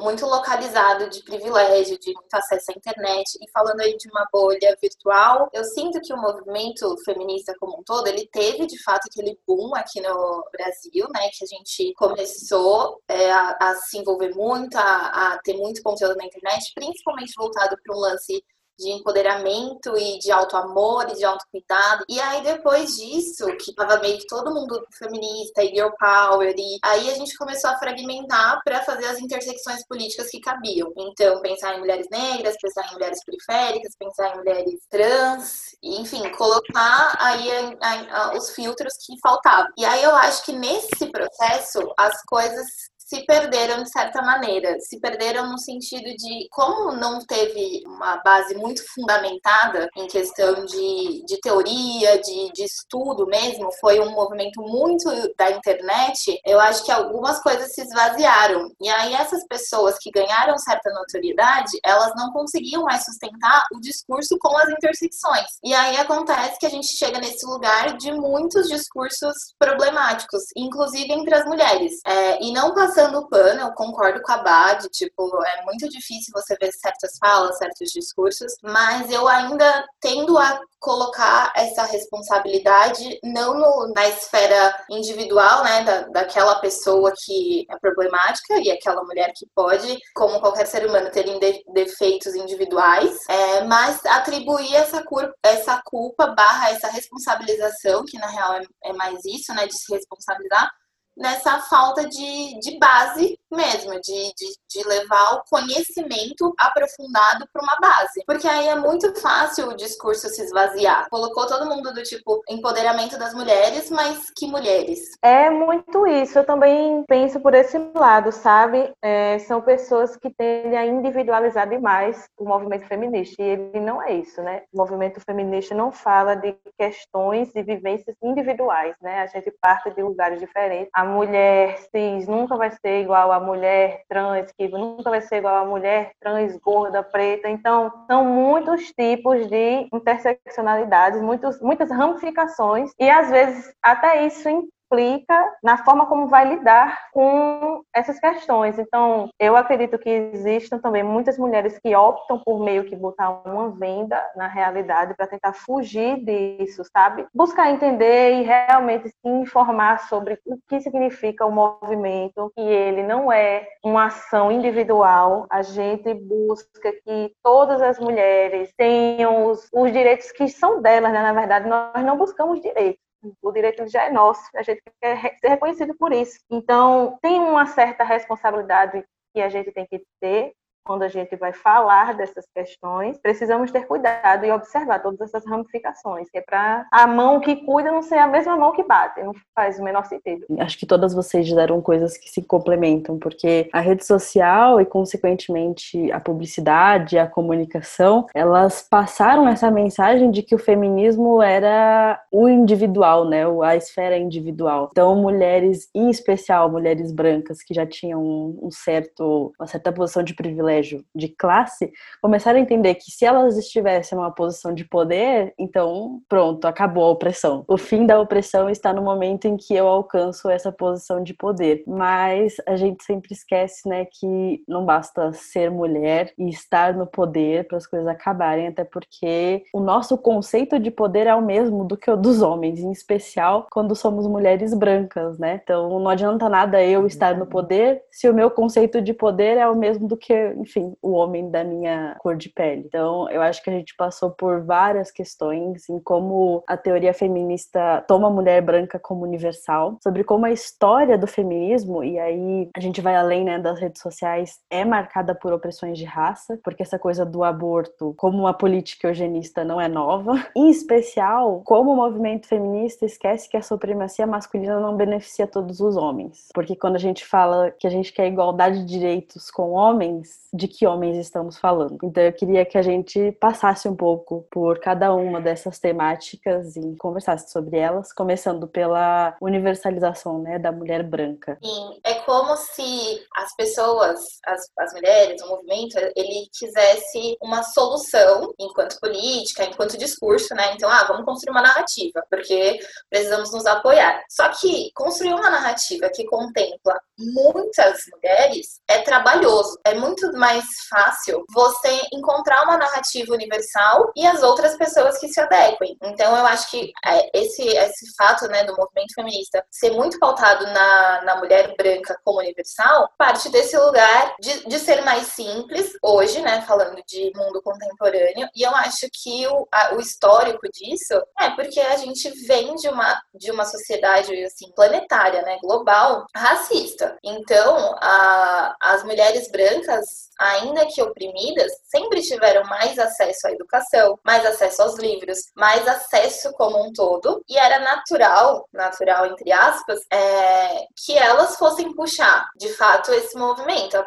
muito 0.02 0.26
localizado 0.26 1.08
de 1.08 1.22
privilégio, 1.22 1.98
de 1.98 2.12
muito 2.12 2.34
acesso 2.34 2.70
à 2.70 2.74
internet, 2.76 3.38
e 3.40 3.50
falando 3.50 3.80
aí 3.80 3.96
de 3.96 4.08
uma 4.10 4.28
bolha 4.30 4.76
virtual, 4.80 5.48
eu 5.54 5.64
sinto 5.64 6.00
que 6.02 6.12
o 6.12 6.20
movimento 6.20 6.94
feminista 7.04 7.54
como 7.58 7.80
um 7.80 7.82
todo, 7.82 8.06
ele 8.08 8.28
teve 8.30 8.66
de 8.66 8.82
fato 8.82 9.08
aquele 9.10 9.38
boom 9.46 9.74
aqui 9.74 10.02
no 10.02 10.44
Brasil, 10.52 11.06
né, 11.14 11.30
que 11.32 11.44
a 11.44 11.46
gente 11.46 11.94
começou 11.94 13.00
é, 13.08 13.32
a, 13.32 13.56
a, 13.58 13.74
se 13.76 13.98
envolver 13.98 14.34
muito, 14.34 14.76
a, 14.76 15.32
a 15.32 15.38
ter 15.42 15.56
muito 15.56 15.82
conteúdo 15.82 16.16
na 16.16 16.26
internet, 16.26 16.72
principalmente 16.74 17.32
voltado 17.38 17.74
para 17.82 17.96
um 17.96 18.00
lance 18.00 18.44
de 18.78 18.90
empoderamento 18.90 19.96
e 19.96 20.18
de 20.18 20.30
auto-amor 20.30 21.08
e 21.10 21.14
de 21.14 21.24
autocuidado. 21.24 22.04
E 22.08 22.20
aí, 22.20 22.42
depois 22.42 22.96
disso, 22.96 23.46
que 23.58 23.74
tava 23.74 23.98
meio 24.00 24.18
que 24.18 24.26
todo 24.26 24.54
mundo 24.54 24.84
feminista 24.98 25.62
e 25.62 25.74
girl 25.74 25.90
power, 25.98 26.54
e 26.56 26.78
aí 26.82 27.10
a 27.10 27.14
gente 27.14 27.36
começou 27.36 27.70
a 27.70 27.78
fragmentar 27.78 28.60
para 28.64 28.82
fazer 28.82 29.06
as 29.06 29.18
intersecções 29.18 29.86
políticas 29.86 30.28
que 30.30 30.40
cabiam. 30.40 30.92
Então, 30.96 31.40
pensar 31.40 31.74
em 31.76 31.80
mulheres 31.80 32.06
negras, 32.10 32.56
pensar 32.60 32.88
em 32.90 32.94
mulheres 32.94 33.18
periféricas, 33.24 33.94
pensar 33.98 34.34
em 34.34 34.38
mulheres 34.38 34.80
trans, 34.90 35.76
enfim, 35.82 36.30
colocar 36.32 37.16
aí 37.20 37.50
a, 37.80 38.30
a, 38.30 38.36
os 38.36 38.50
filtros 38.50 38.94
que 39.04 39.18
faltavam. 39.20 39.70
E 39.76 39.84
aí 39.84 40.02
eu 40.02 40.14
acho 40.16 40.44
que 40.44 40.52
nesse 40.52 41.06
processo 41.10 41.92
as 41.98 42.22
coisas 42.26 42.66
se 43.14 43.24
perderam 43.24 43.82
de 43.82 43.90
certa 43.90 44.20
maneira. 44.22 44.76
Se 44.80 44.98
perderam 44.98 45.50
no 45.50 45.58
sentido 45.58 46.04
de, 46.16 46.48
como 46.50 46.92
não 46.92 47.20
teve 47.20 47.82
uma 47.86 48.16
base 48.18 48.54
muito 48.56 48.82
fundamentada 48.92 49.88
em 49.96 50.06
questão 50.08 50.64
de, 50.64 51.24
de 51.24 51.40
teoria, 51.40 52.18
de, 52.20 52.52
de 52.52 52.64
estudo 52.64 53.26
mesmo, 53.26 53.70
foi 53.80 54.00
um 54.00 54.10
movimento 54.10 54.60
muito 54.60 55.04
da 55.38 55.50
internet, 55.50 56.40
eu 56.44 56.58
acho 56.60 56.84
que 56.84 56.90
algumas 56.90 57.40
coisas 57.40 57.72
se 57.72 57.82
esvaziaram. 57.82 58.70
E 58.80 58.88
aí 58.88 59.14
essas 59.14 59.46
pessoas 59.46 59.96
que 60.00 60.10
ganharam 60.10 60.58
certa 60.58 60.90
notoriedade, 60.92 61.78
elas 61.84 62.12
não 62.16 62.32
conseguiam 62.32 62.82
mais 62.82 63.04
sustentar 63.04 63.64
o 63.72 63.80
discurso 63.80 64.36
com 64.40 64.56
as 64.56 64.68
intersecções. 64.70 65.46
E 65.62 65.72
aí 65.72 65.96
acontece 65.96 66.58
que 66.58 66.66
a 66.66 66.70
gente 66.70 66.88
chega 66.96 67.18
nesse 67.18 67.46
lugar 67.46 67.96
de 67.96 68.12
muitos 68.12 68.68
discursos 68.68 69.34
problemáticos, 69.58 70.42
inclusive 70.56 71.12
entre 71.12 71.34
as 71.34 71.44
mulheres. 71.44 72.00
É, 72.06 72.42
e 72.42 72.52
não 72.52 72.74
passando 72.74 73.03
passando 73.04 73.18
o 73.18 73.28
pano, 73.28 73.60
eu 73.60 73.72
concordo 73.72 74.22
com 74.22 74.32
a 74.32 74.38
Bad, 74.38 74.88
tipo, 74.88 75.30
é 75.44 75.64
muito 75.64 75.88
difícil 75.88 76.32
você 76.32 76.56
ver 76.56 76.72
certas 76.72 77.18
falas, 77.18 77.58
certos 77.58 77.90
discursos, 77.90 78.54
mas 78.62 79.10
eu 79.10 79.28
ainda 79.28 79.84
tendo 80.00 80.38
a 80.38 80.60
colocar 80.80 81.52
essa 81.56 81.82
responsabilidade 81.84 83.18
não 83.22 83.54
no, 83.54 83.92
na 83.94 84.06
esfera 84.08 84.76
individual, 84.90 85.64
né, 85.64 85.82
da, 85.82 86.00
daquela 86.08 86.56
pessoa 86.56 87.12
que 87.24 87.66
é 87.70 87.78
problemática 87.78 88.58
e 88.60 88.70
aquela 88.70 89.02
mulher 89.02 89.32
que 89.34 89.46
pode, 89.54 89.96
como 90.14 90.40
qualquer 90.40 90.66
ser 90.66 90.86
humano, 90.86 91.10
ter 91.10 91.24
defeitos 91.72 92.34
individuais, 92.34 93.18
é, 93.28 93.64
mas 93.64 94.04
atribuir 94.04 94.74
essa, 94.74 95.02
essa 95.42 95.80
culpa 95.84 96.28
barra 96.28 96.70
essa 96.70 96.88
responsabilização, 96.88 98.04
que 98.04 98.18
na 98.18 98.26
real 98.26 98.54
é, 98.54 98.64
é 98.84 98.92
mais 98.92 99.24
isso, 99.24 99.54
né, 99.54 99.66
de 99.66 99.76
se 99.76 99.92
responsabilizar, 99.92 100.70
nessa 101.16 101.60
falta 101.60 102.08
de, 102.08 102.58
de 102.60 102.78
base 102.78 103.38
mesmo, 103.54 104.00
de, 104.00 104.32
de, 104.34 104.54
de 104.68 104.88
levar 104.88 105.34
o 105.34 105.42
conhecimento 105.48 106.54
aprofundado 106.58 107.46
para 107.52 107.62
uma 107.62 107.76
base. 107.80 108.22
Porque 108.26 108.46
aí 108.48 108.68
é 108.68 108.76
muito 108.76 109.14
fácil 109.20 109.68
o 109.68 109.76
discurso 109.76 110.28
se 110.28 110.42
esvaziar. 110.42 111.08
Colocou 111.10 111.46
todo 111.46 111.68
mundo 111.68 111.92
do 111.92 112.02
tipo 112.02 112.42
empoderamento 112.48 113.18
das 113.18 113.34
mulheres, 113.34 113.90
mas 113.90 114.30
que 114.36 114.46
mulheres? 114.46 115.00
É 115.22 115.50
muito 115.50 116.06
isso. 116.06 116.38
Eu 116.38 116.44
também 116.44 117.04
penso 117.08 117.40
por 117.40 117.54
esse 117.54 117.78
lado, 117.94 118.32
sabe? 118.32 118.92
É, 119.02 119.38
são 119.40 119.60
pessoas 119.60 120.16
que 120.16 120.30
tendem 120.30 120.78
a 120.78 120.86
individualizar 120.86 121.68
demais 121.68 122.28
o 122.38 122.44
movimento 122.44 122.86
feminista. 122.86 123.42
E 123.42 123.46
ele 123.46 123.80
não 123.80 124.02
é 124.02 124.14
isso, 124.14 124.42
né? 124.42 124.62
O 124.72 124.78
movimento 124.78 125.20
feminista 125.20 125.74
não 125.74 125.90
fala 125.92 126.34
de 126.34 126.56
questões 126.78 127.54
e 127.54 127.62
vivências 127.62 128.16
individuais, 128.22 128.94
né? 129.00 129.20
A 129.20 129.26
gente 129.26 129.50
parte 129.60 129.90
de 129.90 130.02
lugares 130.02 130.38
diferentes. 130.40 130.90
A 130.92 131.04
mulher 131.04 131.78
cis 131.90 132.26
nunca 132.26 132.56
vai 132.56 132.70
ser 132.70 133.02
igual 133.02 133.32
à 133.32 133.40
mulher 133.44 134.02
trans, 134.08 134.50
que 134.58 134.68
nunca 134.68 135.10
vai 135.10 135.20
ser 135.20 135.36
igual 135.36 135.56
à 135.56 135.64
mulher 135.64 136.12
trans 136.20 136.56
gorda, 136.58 137.02
preta. 137.02 137.48
Então, 137.48 137.92
são 138.06 138.24
muitos 138.24 138.92
tipos 138.92 139.46
de 139.48 139.88
interseccionalidades, 139.92 141.20
muitos, 141.20 141.60
muitas 141.60 141.90
ramificações, 141.90 142.90
e 142.98 143.08
às 143.08 143.30
vezes 143.30 143.72
até 143.82 144.26
isso 144.26 144.48
implica 144.84 145.52
na 145.62 145.78
forma 145.78 146.06
como 146.06 146.26
vai 146.26 146.44
lidar 146.48 147.10
com 147.12 147.82
essas 147.92 148.18
questões. 148.18 148.78
Então, 148.78 149.28
eu 149.38 149.56
acredito 149.56 149.98
que 149.98 150.08
existam 150.08 150.78
também 150.78 151.02
muitas 151.02 151.38
mulheres 151.38 151.78
que 151.78 151.94
optam 151.94 152.40
por 152.44 152.60
meio 152.60 152.84
que 152.84 152.96
botar 152.96 153.30
uma 153.46 153.70
venda 153.70 154.22
na 154.36 154.46
realidade 154.46 155.14
para 155.14 155.26
tentar 155.26 155.52
fugir 155.52 156.24
disso, 156.24 156.82
sabe? 156.92 157.26
Buscar 157.34 157.70
entender 157.70 158.40
e 158.40 158.42
realmente 158.42 159.08
se 159.08 159.28
informar 159.28 160.00
sobre 160.08 160.38
o 160.46 160.58
que 160.68 160.80
significa 160.80 161.46
o 161.46 161.52
movimento, 161.52 162.52
que 162.54 162.62
ele 162.62 163.02
não 163.02 163.32
é 163.32 163.66
uma 163.84 164.06
ação 164.06 164.52
individual. 164.52 165.46
A 165.50 165.62
gente 165.62 166.12
busca 166.14 166.92
que 167.04 167.32
todas 167.42 167.80
as 167.82 167.98
mulheres 167.98 168.72
tenham 168.76 169.46
os, 169.46 169.68
os 169.72 169.92
direitos 169.92 170.30
que 170.32 170.48
são 170.48 170.80
delas, 170.80 171.12
né? 171.12 171.22
Na 171.22 171.32
verdade, 171.32 171.68
nós 171.68 172.04
não 172.04 172.16
buscamos 172.16 172.60
direitos 172.60 173.03
o 173.42 173.52
direito 173.52 173.86
já 173.88 174.04
é 174.04 174.10
nosso, 174.10 174.42
a 174.54 174.62
gente 174.62 174.82
quer 175.00 175.36
ser 175.38 175.48
reconhecido 175.48 175.94
por 175.96 176.12
isso. 176.12 176.38
Então, 176.50 177.18
tem 177.22 177.38
uma 177.38 177.66
certa 177.66 178.04
responsabilidade 178.04 179.04
que 179.32 179.40
a 179.40 179.48
gente 179.48 179.72
tem 179.72 179.86
que 179.86 180.02
ter 180.20 180.52
quando 180.84 181.02
a 181.02 181.08
gente 181.08 181.34
vai 181.36 181.52
falar 181.52 182.14
dessas 182.14 182.46
questões, 182.54 183.18
precisamos 183.18 183.70
ter 183.70 183.86
cuidado 183.86 184.44
e 184.44 184.52
observar 184.52 185.00
todas 185.00 185.20
essas 185.20 185.44
ramificações, 185.46 186.28
que 186.30 186.38
é 186.38 186.42
para 186.42 186.86
a 186.92 187.06
mão 187.06 187.40
que 187.40 187.56
cuida 187.64 187.90
não 187.90 188.02
ser 188.02 188.18
a 188.18 188.26
mesma 188.26 188.56
mão 188.56 188.72
que 188.72 188.82
bate, 188.82 189.22
não 189.22 189.32
faz 189.54 189.78
o 189.78 189.82
menor 189.82 190.04
sentido. 190.04 190.44
Acho 190.58 190.78
que 190.78 190.86
todas 190.86 191.14
vocês 191.14 191.50
deram 191.50 191.80
coisas 191.80 192.18
que 192.18 192.28
se 192.28 192.42
complementam, 192.42 193.18
porque 193.18 193.68
a 193.72 193.80
rede 193.80 194.04
social 194.04 194.80
e, 194.80 194.84
consequentemente, 194.84 196.12
a 196.12 196.20
publicidade, 196.20 197.18
a 197.18 197.26
comunicação, 197.26 198.26
elas 198.34 198.86
passaram 198.88 199.48
essa 199.48 199.70
mensagem 199.70 200.30
de 200.30 200.42
que 200.42 200.54
o 200.54 200.58
feminismo 200.58 201.42
era 201.42 202.20
o 202.30 202.48
individual, 202.48 203.24
né, 203.24 203.42
a 203.62 203.76
esfera 203.76 204.18
individual. 204.18 204.88
Então, 204.90 205.16
mulheres, 205.16 205.88
em 205.94 206.10
especial 206.10 206.70
mulheres 206.70 207.10
brancas 207.10 207.62
que 207.62 207.72
já 207.72 207.86
tinham 207.86 208.22
um 208.22 208.70
certo, 208.70 209.52
uma 209.58 209.66
certa 209.66 209.90
posição 209.92 210.22
de 210.22 210.34
privilégio 210.34 210.73
privilégio 210.74 211.04
de 211.14 211.28
classe 211.28 211.92
começaram 212.20 212.58
a 212.58 212.62
entender 212.62 212.94
que 212.94 213.10
se 213.10 213.24
elas 213.24 213.56
estivessem 213.56 214.16
numa 214.16 214.30
posição 214.30 214.74
de 214.74 214.84
poder, 214.84 215.54
então 215.58 216.20
pronto, 216.28 216.66
acabou 216.66 217.04
a 217.04 217.10
opressão. 217.10 217.64
O 217.68 217.76
fim 217.76 218.06
da 218.06 218.20
opressão 218.20 218.68
está 218.68 218.92
no 218.92 219.02
momento 219.02 219.46
em 219.46 219.56
que 219.56 219.74
eu 219.74 219.86
alcanço 219.86 220.48
essa 220.48 220.72
posição 220.72 221.22
de 221.22 221.34
poder. 221.34 221.84
Mas 221.86 222.56
a 222.66 222.76
gente 222.76 223.04
sempre 223.04 223.32
esquece, 223.32 223.88
né, 223.88 224.06
que 224.06 224.62
não 224.66 224.84
basta 224.84 225.32
ser 225.32 225.70
mulher 225.70 226.32
e 226.38 226.48
estar 226.48 226.94
no 226.94 227.06
poder 227.06 227.66
para 227.66 227.76
as 227.76 227.86
coisas 227.86 228.08
acabarem, 228.08 228.68
até 228.68 228.84
porque 228.84 229.64
o 229.72 229.80
nosso 229.80 230.16
conceito 230.16 230.78
de 230.78 230.90
poder 230.90 231.26
é 231.26 231.34
o 231.34 231.42
mesmo 231.42 231.84
do 231.84 231.96
que 231.96 232.10
o 232.10 232.16
dos 232.16 232.42
homens, 232.42 232.80
em 232.80 232.90
especial 232.90 233.66
quando 233.70 233.94
somos 233.94 234.26
mulheres 234.26 234.74
brancas, 234.74 235.38
né? 235.38 235.60
Então 235.62 235.98
não 236.00 236.08
adianta 236.08 236.48
nada 236.48 236.82
eu 236.82 237.06
estar 237.06 237.36
no 237.36 237.46
poder 237.46 238.02
se 238.10 238.28
o 238.28 238.34
meu 238.34 238.50
conceito 238.50 239.00
de 239.00 239.12
poder 239.12 239.56
é 239.56 239.68
o 239.68 239.76
mesmo 239.76 240.08
do 240.08 240.16
que 240.16 240.54
enfim, 240.64 240.94
o 241.00 241.12
homem 241.12 241.50
da 241.50 241.62
minha 241.62 242.16
cor 242.18 242.36
de 242.36 242.48
pele. 242.48 242.84
Então, 242.86 243.30
eu 243.30 243.42
acho 243.42 243.62
que 243.62 243.70
a 243.70 243.72
gente 243.72 243.94
passou 243.96 244.30
por 244.30 244.64
várias 244.64 245.10
questões 245.10 245.88
em 245.88 246.00
como 246.00 246.64
a 246.66 246.76
teoria 246.76 247.12
feminista 247.12 248.02
toma 248.08 248.28
a 248.28 248.30
mulher 248.30 248.62
branca 248.62 248.98
como 248.98 249.22
universal, 249.22 249.98
sobre 250.02 250.24
como 250.24 250.46
a 250.46 250.50
história 250.50 251.16
do 251.16 251.26
feminismo, 251.26 252.02
e 252.02 252.18
aí 252.18 252.68
a 252.74 252.80
gente 252.80 253.00
vai 253.00 253.14
além 253.14 253.44
né, 253.44 253.58
das 253.58 253.78
redes 253.78 254.00
sociais, 254.00 254.58
é 254.70 254.84
marcada 254.84 255.34
por 255.34 255.52
opressões 255.52 255.98
de 255.98 256.04
raça, 256.04 256.58
porque 256.64 256.82
essa 256.82 256.98
coisa 256.98 257.24
do 257.24 257.44
aborto, 257.44 258.14
como 258.16 258.38
uma 258.38 258.54
política 258.54 259.08
eugenista, 259.08 259.64
não 259.64 259.80
é 259.80 259.88
nova. 259.88 260.32
Em 260.56 260.70
especial, 260.70 261.62
como 261.64 261.92
o 261.92 261.96
movimento 261.96 262.46
feminista 262.46 263.04
esquece 263.04 263.48
que 263.48 263.56
a 263.56 263.62
supremacia 263.62 264.26
masculina 264.26 264.80
não 264.80 264.96
beneficia 264.96 265.46
todos 265.46 265.80
os 265.80 265.96
homens. 265.96 266.48
Porque 266.54 266.74
quando 266.74 266.96
a 266.96 267.00
gente 267.00 267.24
fala 267.24 267.70
que 267.70 267.86
a 267.86 267.90
gente 267.90 268.12
quer 268.12 268.26
igualdade 268.26 268.84
de 268.84 268.86
direitos 268.86 269.50
com 269.50 269.72
homens, 269.72 270.48
de 270.54 270.68
que 270.68 270.86
homens 270.86 271.18
estamos 271.18 271.58
falando? 271.58 271.98
Então 272.04 272.22
eu 272.22 272.32
queria 272.32 272.64
que 272.64 272.78
a 272.78 272.82
gente 272.82 273.32
passasse 273.32 273.88
um 273.88 273.96
pouco 273.96 274.46
por 274.50 274.78
cada 274.78 275.12
uma 275.12 275.40
dessas 275.40 275.80
temáticas 275.80 276.76
e 276.76 276.96
conversasse 276.96 277.50
sobre 277.50 277.76
elas, 277.76 278.12
começando 278.12 278.68
pela 278.68 279.36
universalização 279.40 280.38
né, 280.38 280.58
da 280.58 280.70
mulher 280.70 281.02
branca. 281.02 281.58
Sim, 281.62 281.98
é 282.04 282.14
como 282.20 282.56
se 282.56 283.20
as 283.34 283.54
pessoas, 283.56 284.20
as, 284.46 284.60
as 284.78 284.92
mulheres, 284.92 285.42
o 285.42 285.48
movimento, 285.48 285.98
ele 286.14 286.48
quisesse 286.56 287.36
uma 287.42 287.64
solução 287.64 288.54
enquanto 288.58 289.00
política, 289.00 289.64
enquanto 289.64 289.98
discurso, 289.98 290.54
né? 290.54 290.72
Então, 290.74 290.88
ah, 290.88 291.04
vamos 291.04 291.24
construir 291.24 291.50
uma 291.50 291.62
narrativa, 291.62 292.24
porque 292.30 292.78
precisamos 293.10 293.52
nos 293.52 293.66
apoiar. 293.66 294.22
Só 294.30 294.48
que 294.50 294.92
construir 294.94 295.34
uma 295.34 295.50
narrativa 295.50 296.08
que 296.14 296.24
contempla 296.24 297.00
muitas 297.18 298.02
mulheres 298.12 298.80
é 298.88 299.00
trabalhoso. 299.00 299.78
É 299.84 299.94
muito 299.94 300.32
mais 300.32 300.43
fácil 300.88 301.44
você 301.52 302.00
encontrar 302.12 302.64
uma 302.64 302.76
narrativa 302.76 303.32
universal 303.32 304.12
e 304.16 304.26
as 304.26 304.42
outras 304.42 304.76
pessoas 304.76 305.18
que 305.18 305.28
se 305.28 305.40
adequem. 305.40 305.96
Então, 306.02 306.36
eu 306.36 306.46
acho 306.46 306.70
que 306.70 306.92
é, 307.04 307.38
esse, 307.38 307.62
esse 307.62 308.14
fato 308.16 308.46
né, 308.48 308.64
do 308.64 308.76
movimento 308.76 309.14
feminista 309.14 309.64
ser 309.70 309.90
muito 309.92 310.18
pautado 310.18 310.66
na, 310.66 311.22
na 311.22 311.36
mulher 311.36 311.74
branca 311.76 312.18
como 312.24 312.38
universal 312.38 313.10
parte 313.18 313.48
desse 313.50 313.76
lugar 313.76 314.34
de, 314.40 314.68
de 314.68 314.78
ser 314.78 315.02
mais 315.02 315.28
simples, 315.28 315.92
hoje, 316.02 316.40
né, 316.40 316.62
falando 316.62 317.00
de 317.06 317.32
mundo 317.34 317.62
contemporâneo, 317.62 318.48
e 318.54 318.62
eu 318.62 318.74
acho 318.76 319.08
que 319.12 319.46
o, 319.46 319.66
a, 319.72 319.94
o 319.94 320.00
histórico 320.00 320.68
disso 320.70 321.14
é 321.38 321.50
porque 321.50 321.80
a 321.80 321.96
gente 321.96 322.30
vem 322.46 322.74
de 322.74 322.88
uma, 322.88 323.20
de 323.34 323.50
uma 323.50 323.64
sociedade 323.64 324.44
assim, 324.44 324.70
planetária, 324.72 325.42
né, 325.42 325.58
global, 325.62 326.26
racista. 326.34 327.16
Então, 327.22 327.96
a, 328.00 328.74
as 328.80 329.04
mulheres 329.04 329.50
brancas, 329.50 330.30
ainda 330.38 330.86
que 330.86 331.02
oprimidas, 331.02 331.72
sempre 331.84 332.20
tiveram 332.22 332.64
mais 332.64 332.98
acesso 332.98 333.46
à 333.46 333.52
educação, 333.52 334.18
mais 334.24 334.44
acesso 334.44 334.82
aos 334.82 334.96
livros, 334.98 335.38
mais 335.56 335.86
acesso 335.86 336.52
como 336.52 336.82
um 336.82 336.92
todo, 336.92 337.42
e 337.48 337.56
era 337.56 337.78
natural, 337.80 338.68
natural 338.72 339.26
entre 339.26 339.52
aspas, 339.52 340.00
é, 340.10 340.86
que 341.04 341.16
elas 341.16 341.56
fossem 341.56 341.94
puxar, 341.94 342.48
de 342.56 342.68
fato, 342.74 343.12
esse 343.12 343.36
movimento, 343.36 344.02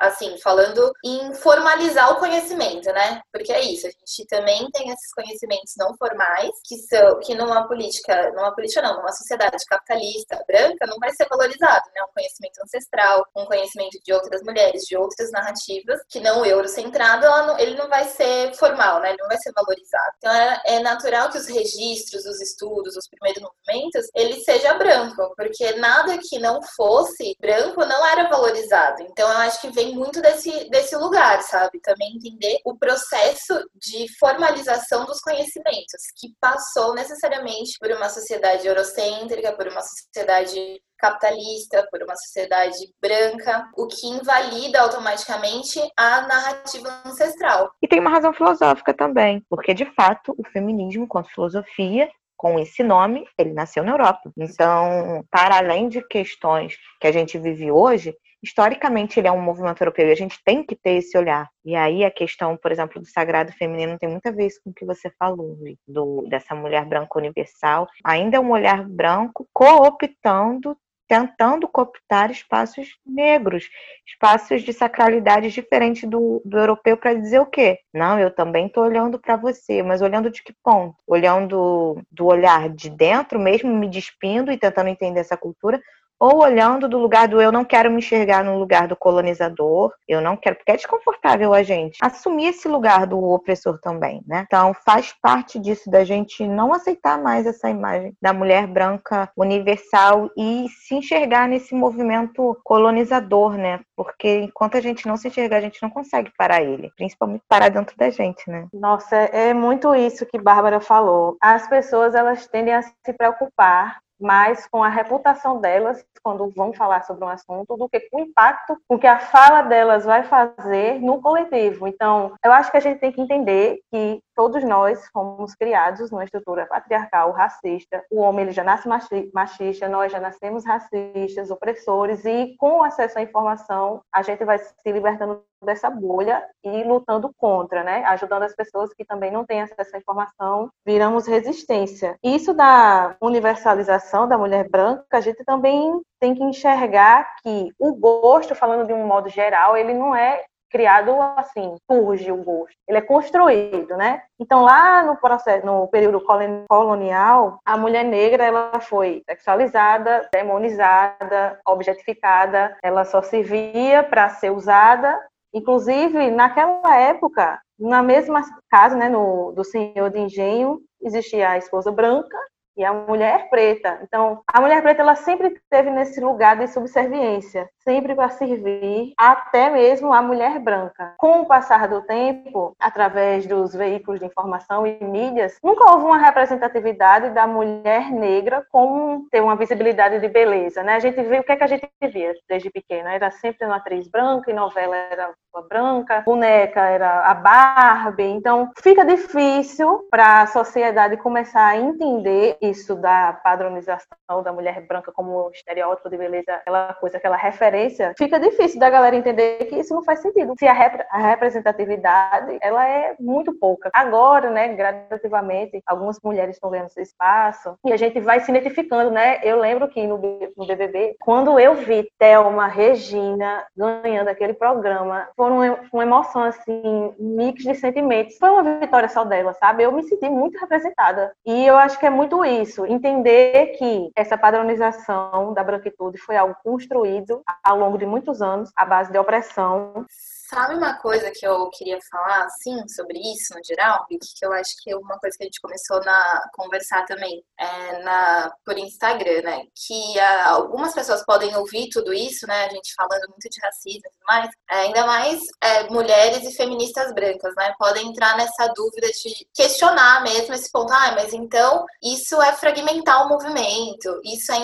assim, 0.00 0.36
falando 0.38 0.92
em 1.04 1.34
formalizar 1.34 2.12
o 2.12 2.18
conhecimento, 2.18 2.90
né? 2.92 3.20
Porque 3.32 3.52
é 3.52 3.60
isso, 3.60 3.86
a 3.86 3.90
gente 3.90 4.26
também 4.28 4.68
tem 4.72 4.90
esses 4.90 5.12
conhecimentos 5.14 5.74
não 5.76 5.96
formais, 5.96 6.50
que 6.64 6.76
são, 6.76 7.18
que 7.20 7.34
numa 7.34 7.66
política, 7.66 8.30
numa 8.32 8.54
política 8.54 8.82
não, 8.82 8.96
numa 8.96 9.12
sociedade 9.12 9.64
capitalista 9.66 10.42
branca, 10.46 10.86
não 10.86 10.98
vai 10.98 11.10
ser 11.12 11.26
valorizado, 11.28 11.84
né? 11.94 12.02
Um 12.02 12.12
conhecimento 12.12 12.58
ancestral, 12.62 13.26
um 13.36 13.44
conhecimento 13.46 13.98
de 14.04 14.12
outras 14.12 14.42
mulheres, 14.42 14.82
de 14.82 14.96
outras 14.96 15.30
narrativas, 15.30 15.71
que 16.08 16.20
não 16.20 16.44
eurocentrado, 16.44 17.26
não, 17.26 17.58
ele 17.58 17.76
não 17.76 17.88
vai 17.88 18.04
ser 18.04 18.54
formal, 18.54 19.00
né? 19.00 19.10
Ele 19.10 19.22
não 19.22 19.28
vai 19.28 19.38
ser 19.38 19.52
valorizado. 19.52 20.12
Então 20.18 20.32
é, 20.32 20.62
é 20.66 20.80
natural 20.80 21.30
que 21.30 21.38
os 21.38 21.46
registros, 21.46 22.24
os 22.26 22.40
estudos, 22.40 22.96
os 22.96 23.08
primeiros 23.08 23.42
movimentos, 23.42 24.08
ele 24.14 24.40
seja 24.40 24.74
branco, 24.74 25.32
porque 25.36 25.72
nada 25.76 26.18
que 26.18 26.38
não 26.38 26.60
fosse 26.76 27.36
branco 27.40 27.84
não 27.84 28.06
era 28.06 28.28
valorizado. 28.28 29.02
Então 29.02 29.28
eu 29.30 29.38
acho 29.38 29.60
que 29.60 29.70
vem 29.70 29.94
muito 29.94 30.20
desse, 30.20 30.68
desse 30.70 30.96
lugar, 30.96 31.42
sabe? 31.42 31.80
Também 31.80 32.16
entender 32.16 32.58
o 32.64 32.76
processo 32.76 33.54
de 33.74 34.06
formalização 34.18 35.04
dos 35.04 35.20
conhecimentos, 35.20 36.02
que 36.18 36.34
passou 36.40 36.94
necessariamente 36.94 37.78
por 37.78 37.90
uma 37.90 38.08
sociedade 38.08 38.66
eurocêntrica, 38.66 39.52
por 39.52 39.68
uma 39.68 39.82
sociedade 39.82 40.80
capitalista, 41.02 41.86
por 41.90 42.00
uma 42.00 42.14
sociedade 42.14 42.78
branca, 43.00 43.68
o 43.76 43.88
que 43.88 44.06
invalida 44.06 44.80
automaticamente 44.80 45.80
a 45.96 46.22
narrativa 46.22 47.02
ancestral. 47.04 47.72
E 47.82 47.88
tem 47.88 47.98
uma 47.98 48.10
razão 48.10 48.32
filosófica 48.32 48.94
também, 48.94 49.44
porque 49.50 49.74
de 49.74 49.84
fato 49.96 50.32
o 50.38 50.48
feminismo, 50.50 51.08
quanto 51.08 51.30
filosofia, 51.30 52.08
com 52.36 52.58
esse 52.58 52.82
nome, 52.82 53.24
ele 53.38 53.52
nasceu 53.52 53.84
na 53.84 53.92
Europa. 53.92 54.32
Então, 54.36 55.24
para 55.30 55.58
além 55.58 55.88
de 55.88 56.02
questões 56.06 56.76
que 57.00 57.06
a 57.06 57.12
gente 57.12 57.38
vive 57.38 57.70
hoje, 57.70 58.16
historicamente 58.42 59.20
ele 59.20 59.28
é 59.28 59.32
um 59.32 59.40
movimento 59.40 59.80
europeu 59.80 60.08
e 60.08 60.10
a 60.10 60.16
gente 60.16 60.42
tem 60.44 60.64
que 60.64 60.74
ter 60.74 60.94
esse 60.94 61.16
olhar. 61.16 61.48
E 61.64 61.76
aí 61.76 62.04
a 62.04 62.10
questão, 62.10 62.56
por 62.56 62.72
exemplo, 62.72 63.00
do 63.00 63.06
sagrado 63.06 63.52
feminino 63.52 63.96
tem 63.98 64.08
muito 64.08 64.26
a 64.26 64.32
ver 64.32 64.48
com 64.64 64.70
o 64.70 64.74
que 64.74 64.84
você 64.84 65.08
falou, 65.16 65.56
do, 65.86 66.26
dessa 66.28 66.54
mulher 66.54 66.84
branca 66.84 67.16
universal. 67.16 67.86
Ainda 68.04 68.38
é 68.38 68.40
um 68.40 68.50
olhar 68.50 68.88
branco 68.88 69.46
cooptando 69.52 70.76
tentando 71.12 71.68
cooptar 71.68 72.30
espaços 72.30 72.96
negros, 73.04 73.68
espaços 74.06 74.62
de 74.62 74.72
sacralidade 74.72 75.50
diferente 75.50 76.06
do, 76.06 76.40
do 76.42 76.56
europeu 76.56 76.96
para 76.96 77.12
dizer 77.12 77.38
o 77.38 77.44
quê? 77.44 77.80
Não, 77.92 78.18
eu 78.18 78.34
também 78.34 78.66
estou 78.66 78.84
olhando 78.84 79.18
para 79.18 79.36
você, 79.36 79.82
mas 79.82 80.00
olhando 80.00 80.30
de 80.30 80.42
que 80.42 80.54
ponto? 80.64 80.96
Olhando 81.06 82.00
do 82.10 82.24
olhar 82.24 82.70
de 82.70 82.88
dentro, 82.88 83.38
mesmo 83.38 83.76
me 83.76 83.90
despindo 83.90 84.50
e 84.50 84.56
tentando 84.56 84.88
entender 84.88 85.20
essa 85.20 85.36
cultura, 85.36 85.82
ou 86.22 86.40
olhando 86.40 86.88
do 86.88 86.98
lugar 86.98 87.26
do 87.26 87.42
eu 87.42 87.50
não 87.50 87.64
quero 87.64 87.90
me 87.90 87.98
enxergar 87.98 88.44
no 88.44 88.56
lugar 88.56 88.86
do 88.86 88.94
colonizador, 88.94 89.92
eu 90.06 90.20
não 90.20 90.36
quero, 90.36 90.54
porque 90.54 90.70
é 90.70 90.76
desconfortável 90.76 91.52
a 91.52 91.64
gente 91.64 91.98
assumir 92.00 92.46
esse 92.46 92.68
lugar 92.68 93.08
do 93.08 93.20
opressor 93.20 93.80
também, 93.80 94.22
né? 94.24 94.44
Então 94.46 94.72
faz 94.72 95.12
parte 95.20 95.58
disso 95.58 95.90
da 95.90 96.04
gente 96.04 96.46
não 96.46 96.72
aceitar 96.72 97.20
mais 97.20 97.44
essa 97.44 97.68
imagem 97.68 98.16
da 98.22 98.32
mulher 98.32 98.68
branca 98.68 99.28
universal 99.36 100.30
e 100.36 100.68
se 100.68 100.94
enxergar 100.94 101.48
nesse 101.48 101.74
movimento 101.74 102.56
colonizador, 102.62 103.56
né? 103.56 103.80
Porque 103.96 104.42
enquanto 104.42 104.76
a 104.76 104.80
gente 104.80 105.08
não 105.08 105.16
se 105.16 105.26
enxergar, 105.26 105.56
a 105.56 105.62
gente 105.62 105.82
não 105.82 105.90
consegue 105.90 106.30
parar 106.38 106.62
ele, 106.62 106.92
principalmente 106.96 107.42
parar 107.48 107.68
dentro 107.68 107.96
da 107.96 108.10
gente, 108.10 108.48
né? 108.48 108.68
Nossa, 108.72 109.16
é 109.16 109.52
muito 109.52 109.92
isso 109.92 110.24
que 110.24 110.38
Bárbara 110.38 110.78
falou. 110.78 111.36
As 111.42 111.66
pessoas 111.68 112.14
elas 112.14 112.46
tendem 112.46 112.74
a 112.74 112.82
se 112.82 113.12
preocupar 113.18 114.00
mais 114.22 114.66
com 114.68 114.82
a 114.82 114.88
reputação 114.88 115.60
delas 115.60 116.04
quando 116.22 116.48
vão 116.54 116.72
falar 116.72 117.02
sobre 117.02 117.24
um 117.24 117.28
assunto 117.28 117.76
do 117.76 117.88
que 117.88 118.00
com 118.08 118.18
o 118.18 118.24
impacto 118.24 118.80
com 118.88 118.98
que 118.98 119.06
a 119.06 119.18
fala 119.18 119.62
delas 119.62 120.04
vai 120.04 120.22
fazer 120.22 121.00
no 121.00 121.20
coletivo. 121.20 121.88
Então, 121.88 122.32
eu 122.44 122.52
acho 122.52 122.70
que 122.70 122.76
a 122.76 122.80
gente 122.80 123.00
tem 123.00 123.12
que 123.12 123.20
entender 123.20 123.80
que 123.90 124.22
todos 124.34 124.62
nós 124.64 125.06
fomos 125.12 125.54
criados 125.54 126.10
numa 126.10 126.24
estrutura 126.24 126.66
patriarcal, 126.66 127.32
racista. 127.32 128.04
O 128.10 128.20
homem 128.20 128.44
ele 128.44 128.52
já 128.52 128.64
nasce 128.64 128.88
machista, 129.32 129.88
nós 129.88 130.10
já 130.10 130.20
nascemos 130.20 130.64
racistas, 130.64 131.50
opressores 131.50 132.24
e 132.24 132.54
com 132.58 132.82
acesso 132.82 133.18
à 133.18 133.22
informação, 133.22 134.00
a 134.12 134.22
gente 134.22 134.44
vai 134.44 134.58
se 134.58 134.74
libertando 134.86 135.42
dessa 135.64 135.88
bolha 135.88 136.44
e 136.64 136.82
lutando 136.82 137.32
contra, 137.36 137.84
né? 137.84 138.04
Ajudando 138.06 138.42
as 138.42 138.54
pessoas 138.54 138.92
que 138.92 139.04
também 139.04 139.30
não 139.30 139.44
têm 139.44 139.62
acesso 139.62 139.94
à 139.94 139.98
informação, 139.98 140.70
viramos 140.84 141.26
resistência. 141.26 142.16
Isso 142.22 142.52
da 142.52 143.16
universalização 143.20 144.26
da 144.26 144.36
mulher 144.36 144.68
branca, 144.68 145.04
a 145.12 145.20
gente 145.20 145.44
também 145.44 146.00
tem 146.20 146.34
que 146.34 146.42
enxergar 146.42 147.28
que 147.42 147.72
o 147.78 147.94
gosto, 147.94 148.54
falando 148.54 148.86
de 148.86 148.92
um 148.92 149.06
modo 149.06 149.28
geral, 149.28 149.76
ele 149.76 149.94
não 149.94 150.14
é 150.14 150.44
criado 150.72 151.14
assim, 151.36 151.76
surge 151.88 152.32
o 152.32 152.42
gosto. 152.42 152.74
Ele 152.88 152.98
é 152.98 153.02
construído, 153.02 153.96
né? 153.96 154.22
Então 154.40 154.62
lá 154.62 155.04
no 155.04 155.16
processo, 155.16 155.64
no 155.64 155.86
período 155.86 156.20
colonial, 156.68 157.58
a 157.64 157.76
mulher 157.76 158.04
negra 158.04 158.44
ela 158.44 158.80
foi 158.80 159.22
sexualizada, 159.28 160.28
demonizada, 160.32 161.60
objetificada, 161.66 162.76
ela 162.82 163.04
só 163.04 163.22
servia 163.22 164.02
para 164.02 164.30
ser 164.30 164.50
usada 164.50 165.20
Inclusive, 165.54 166.30
naquela 166.30 166.96
época, 166.96 167.60
na 167.78 168.02
mesma 168.02 168.42
casa, 168.70 168.96
né, 168.96 169.08
no, 169.08 169.52
do 169.52 169.62
senhor 169.62 170.08
de 170.08 170.18
engenho, 170.18 170.80
existia 171.02 171.50
a 171.50 171.58
esposa 171.58 171.92
branca 171.92 172.38
e 172.76 172.84
a 172.84 172.92
mulher 172.92 173.48
preta. 173.50 174.00
Então, 174.02 174.42
a 174.46 174.60
mulher 174.60 174.82
preta 174.82 175.02
ela 175.02 175.14
sempre 175.14 175.48
esteve 175.48 175.90
nesse 175.90 176.20
lugar 176.20 176.56
de 176.56 176.66
subserviência, 176.68 177.68
sempre 177.78 178.14
para 178.14 178.28
servir 178.30 179.12
até 179.18 179.70
mesmo 179.70 180.12
a 180.12 180.22
mulher 180.22 180.58
branca. 180.58 181.14
Com 181.18 181.40
o 181.40 181.46
passar 181.46 181.88
do 181.88 182.02
tempo, 182.02 182.74
através 182.78 183.46
dos 183.46 183.74
veículos 183.74 184.20
de 184.20 184.26
informação 184.26 184.86
e 184.86 185.02
mídias, 185.04 185.58
nunca 185.62 185.90
houve 185.92 186.06
uma 186.06 186.18
representatividade 186.18 187.30
da 187.30 187.46
mulher 187.46 188.10
negra 188.10 188.66
como 188.70 189.26
ter 189.30 189.40
uma 189.40 189.56
visibilidade 189.56 190.20
de 190.20 190.28
beleza, 190.28 190.82
né? 190.82 190.94
A 190.94 191.00
gente 191.00 191.20
vê 191.22 191.38
o 191.38 191.44
que 191.44 191.52
é 191.52 191.56
que 191.56 191.64
a 191.64 191.68
gente 191.68 191.88
via 192.02 192.32
desde 192.48 192.70
pequena, 192.70 193.12
era 193.12 193.30
sempre 193.30 193.66
uma 193.66 193.76
atriz 193.76 194.08
branca 194.08 194.50
e 194.50 194.54
novela 194.54 194.96
era 194.96 195.32
pessoa 195.52 195.66
branca, 195.68 196.22
boneca 196.24 196.80
era 196.80 197.26
a 197.26 197.34
Barbie. 197.34 198.24
Então, 198.24 198.70
fica 198.82 199.04
difícil 199.04 200.06
para 200.10 200.42
a 200.42 200.46
sociedade 200.46 201.16
começar 201.18 201.66
a 201.66 201.76
entender 201.76 202.56
isso 202.60 202.94
da 202.96 203.34
padronização 203.44 204.42
da 204.42 204.52
mulher 204.52 204.80
branca 204.86 205.12
como 205.12 205.50
estereótipo 205.52 206.08
de 206.08 206.16
beleza, 206.16 206.54
aquela 206.54 206.94
coisa, 206.94 207.18
aquela 207.18 207.36
referência. 207.36 208.14
Fica 208.16 208.40
difícil 208.40 208.80
da 208.80 208.88
galera 208.88 209.14
entender 209.14 209.66
que 209.66 209.76
isso 209.76 209.94
não 209.94 210.02
faz 210.02 210.20
sentido. 210.20 210.54
Se 210.58 210.66
a, 210.66 210.72
rep 210.72 211.04
a 211.10 211.18
representatividade, 211.18 212.58
ela 212.62 212.88
é 212.88 213.14
muito 213.20 213.52
pouca. 213.52 213.90
Agora, 213.92 214.50
né, 214.50 214.68
gradativamente, 214.68 215.82
algumas 215.86 216.18
mulheres 216.22 216.56
estão 216.56 216.70
ganhando 216.70 216.86
esse 216.86 217.02
espaço 217.02 217.76
e 217.84 217.92
a 217.92 217.96
gente 217.96 218.20
vai 218.20 218.40
se 218.40 218.50
identificando, 218.50 219.10
né? 219.10 219.40
Eu 219.42 219.58
lembro 219.58 219.88
que 219.88 220.06
no, 220.06 220.18
no 220.56 220.66
BBB, 220.66 221.16
quando 221.20 221.58
eu 221.58 221.74
vi 221.74 222.08
Thelma, 222.18 222.68
Regina 222.68 223.66
ganhando 223.76 224.28
aquele 224.28 224.54
programa, 224.54 225.28
foi 225.42 225.50
uma, 225.50 225.80
uma 225.92 226.02
emoção, 226.04 226.42
assim, 226.44 227.14
mix 227.18 227.64
de 227.64 227.74
sentimentos. 227.74 228.36
Foi 228.38 228.48
uma 228.48 228.78
vitória 228.78 229.08
só 229.08 229.24
dela, 229.24 229.52
sabe? 229.54 229.82
Eu 229.82 229.90
me 229.90 230.04
senti 230.04 230.28
muito 230.30 230.56
representada. 230.58 231.32
E 231.44 231.66
eu 231.66 231.76
acho 231.76 231.98
que 231.98 232.06
é 232.06 232.10
muito 232.10 232.44
isso, 232.44 232.86
entender 232.86 233.74
que 233.76 234.12
essa 234.14 234.38
padronização 234.38 235.52
da 235.52 235.64
branquitude 235.64 236.16
foi 236.18 236.36
algo 236.36 236.54
construído 236.62 237.42
ao 237.64 237.76
longo 237.76 237.98
de 237.98 238.06
muitos 238.06 238.40
anos, 238.40 238.70
à 238.76 238.84
base 238.84 239.10
de 239.10 239.18
opressão, 239.18 240.06
Sabe 240.52 240.74
uma 240.74 240.92
coisa 240.98 241.30
que 241.30 241.46
eu 241.46 241.70
queria 241.70 241.98
falar, 242.10 242.44
assim, 242.44 242.86
sobre 242.86 243.18
isso 243.18 243.54
no 243.54 243.64
geral? 243.64 244.04
Que 244.06 244.18
eu 244.42 244.52
acho 244.52 244.74
que 244.82 244.90
é 244.90 244.96
uma 244.96 245.18
coisa 245.18 245.34
que 245.34 245.44
a 245.44 245.46
gente 245.46 245.60
começou 245.62 245.96
a 245.96 246.42
conversar 246.52 247.06
também 247.06 247.42
é, 247.58 248.02
na, 248.02 248.52
por 248.62 248.76
Instagram, 248.76 249.40
né? 249.44 249.62
Que 249.74 250.20
a, 250.20 250.50
algumas 250.50 250.92
pessoas 250.92 251.24
podem 251.24 251.56
ouvir 251.56 251.88
tudo 251.88 252.12
isso, 252.12 252.46
né? 252.46 252.66
A 252.66 252.68
gente 252.68 252.92
falando 252.94 253.30
muito 253.30 253.48
de 253.48 253.58
racismo 253.62 254.00
e 254.00 254.10
tudo 254.10 254.26
mais. 254.28 254.50
É, 254.70 254.74
ainda 254.74 255.06
mais 255.06 255.40
é, 255.62 255.84
mulheres 255.88 256.46
e 256.46 256.54
feministas 256.54 257.14
brancas, 257.14 257.54
né? 257.56 257.72
Podem 257.78 258.08
entrar 258.08 258.36
nessa 258.36 258.66
dúvida 258.76 259.06
de 259.06 259.48
questionar 259.54 260.22
mesmo 260.22 260.52
esse 260.52 260.70
ponto. 260.70 260.92
Ah, 260.92 261.12
mas 261.12 261.32
então 261.32 261.86
isso 262.02 262.42
é 262.42 262.52
fragmentar 262.52 263.24
o 263.24 263.30
movimento, 263.30 264.20
isso 264.22 264.52
é 264.52 264.58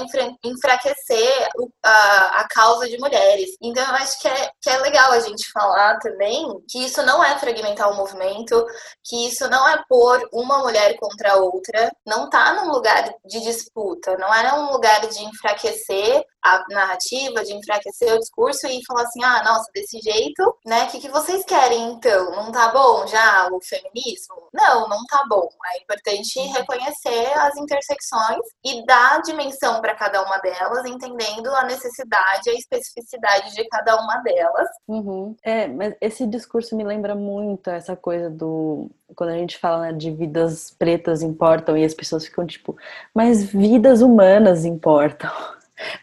enfraquecer 0.45 1.49
a, 1.83 2.41
a 2.41 2.49
causa 2.49 2.87
de 2.87 2.99
mulheres. 2.99 3.57
Então 3.63 3.83
eu 3.87 3.95
acho 3.95 4.21
que 4.21 4.29
é, 4.29 4.51
que 4.61 4.69
é 4.69 4.77
legal 4.81 5.13
a 5.13 5.21
gente 5.21 5.51
falar 5.51 5.78
falar 5.79 5.99
também 6.01 6.61
que 6.69 6.85
isso 6.85 7.01
não 7.05 7.23
é 7.23 7.39
fragmentar 7.39 7.91
o 7.91 7.97
movimento, 7.97 8.67
que 9.05 9.29
isso 9.29 9.49
não 9.49 9.69
é 9.69 9.81
pôr 9.89 10.29
uma 10.33 10.59
mulher 10.59 10.97
contra 10.99 11.33
a 11.33 11.37
outra, 11.37 11.93
não 12.05 12.29
tá 12.29 12.53
num 12.55 12.73
lugar 12.73 13.15
de 13.25 13.41
disputa, 13.41 14.17
não 14.19 14.35
é 14.35 14.53
um 14.55 14.73
lugar 14.73 15.07
de 15.07 15.23
enfraquecer 15.25 16.25
a 16.43 16.65
narrativa, 16.71 17.45
de 17.45 17.55
enfraquecer 17.55 18.15
o 18.15 18.19
discurso 18.19 18.67
e 18.67 18.85
falar 18.87 19.03
assim, 19.03 19.23
ah, 19.23 19.43
nossa, 19.45 19.71
desse 19.75 19.99
jeito, 20.01 20.57
né? 20.65 20.85
O 20.85 20.89
que, 20.89 21.01
que 21.01 21.09
vocês 21.09 21.45
querem 21.45 21.93
então? 21.93 22.31
Não 22.33 22.53
tá 22.53 22.69
bom 22.69 23.07
já 23.07 23.49
o 23.53 23.61
feminismo? 23.61 24.49
Não, 24.53 24.89
não 24.89 25.05
tá 25.07 25.25
bom. 25.29 25.49
É 25.75 25.83
importante 25.83 26.39
uhum. 26.39 26.53
reconhecer 26.53 27.33
as 27.39 27.57
intersecções 27.57 28.41
e 28.65 28.85
dar 28.87 29.21
dimensão 29.23 29.81
para 29.81 29.95
cada 29.95 30.23
uma 30.23 30.39
delas, 30.39 30.85
entendendo 30.87 31.49
a 31.55 31.65
necessidade, 31.65 32.51
a 32.51 32.55
especificidade 32.55 33.55
de 33.55 33.69
cada 33.69 33.97
uma 33.97 34.19
delas. 34.19 34.69
Uhum. 34.87 35.37
É, 35.43 35.67
mas 35.67 35.95
esse 36.01 36.27
discurso 36.27 36.77
me 36.77 36.85
lembra 36.85 37.15
muito 37.15 37.69
essa 37.71 37.97
coisa 37.97 38.31
do 38.31 38.91
quando 39.17 39.31
a 39.31 39.39
gente 39.39 39.59
fala 39.59 39.83
né, 39.83 39.93
de 39.93 40.11
vidas 40.11 40.71
pretas 40.79 41.23
importam 41.23 41.77
e 41.77 41.85
as 41.85 41.95
pessoas 41.95 42.27
ficam 42.27 42.47
tipo, 42.47 42.77
mas 43.15 43.43
vidas 43.43 44.03
humanas 44.03 44.65
importam. 44.65 45.31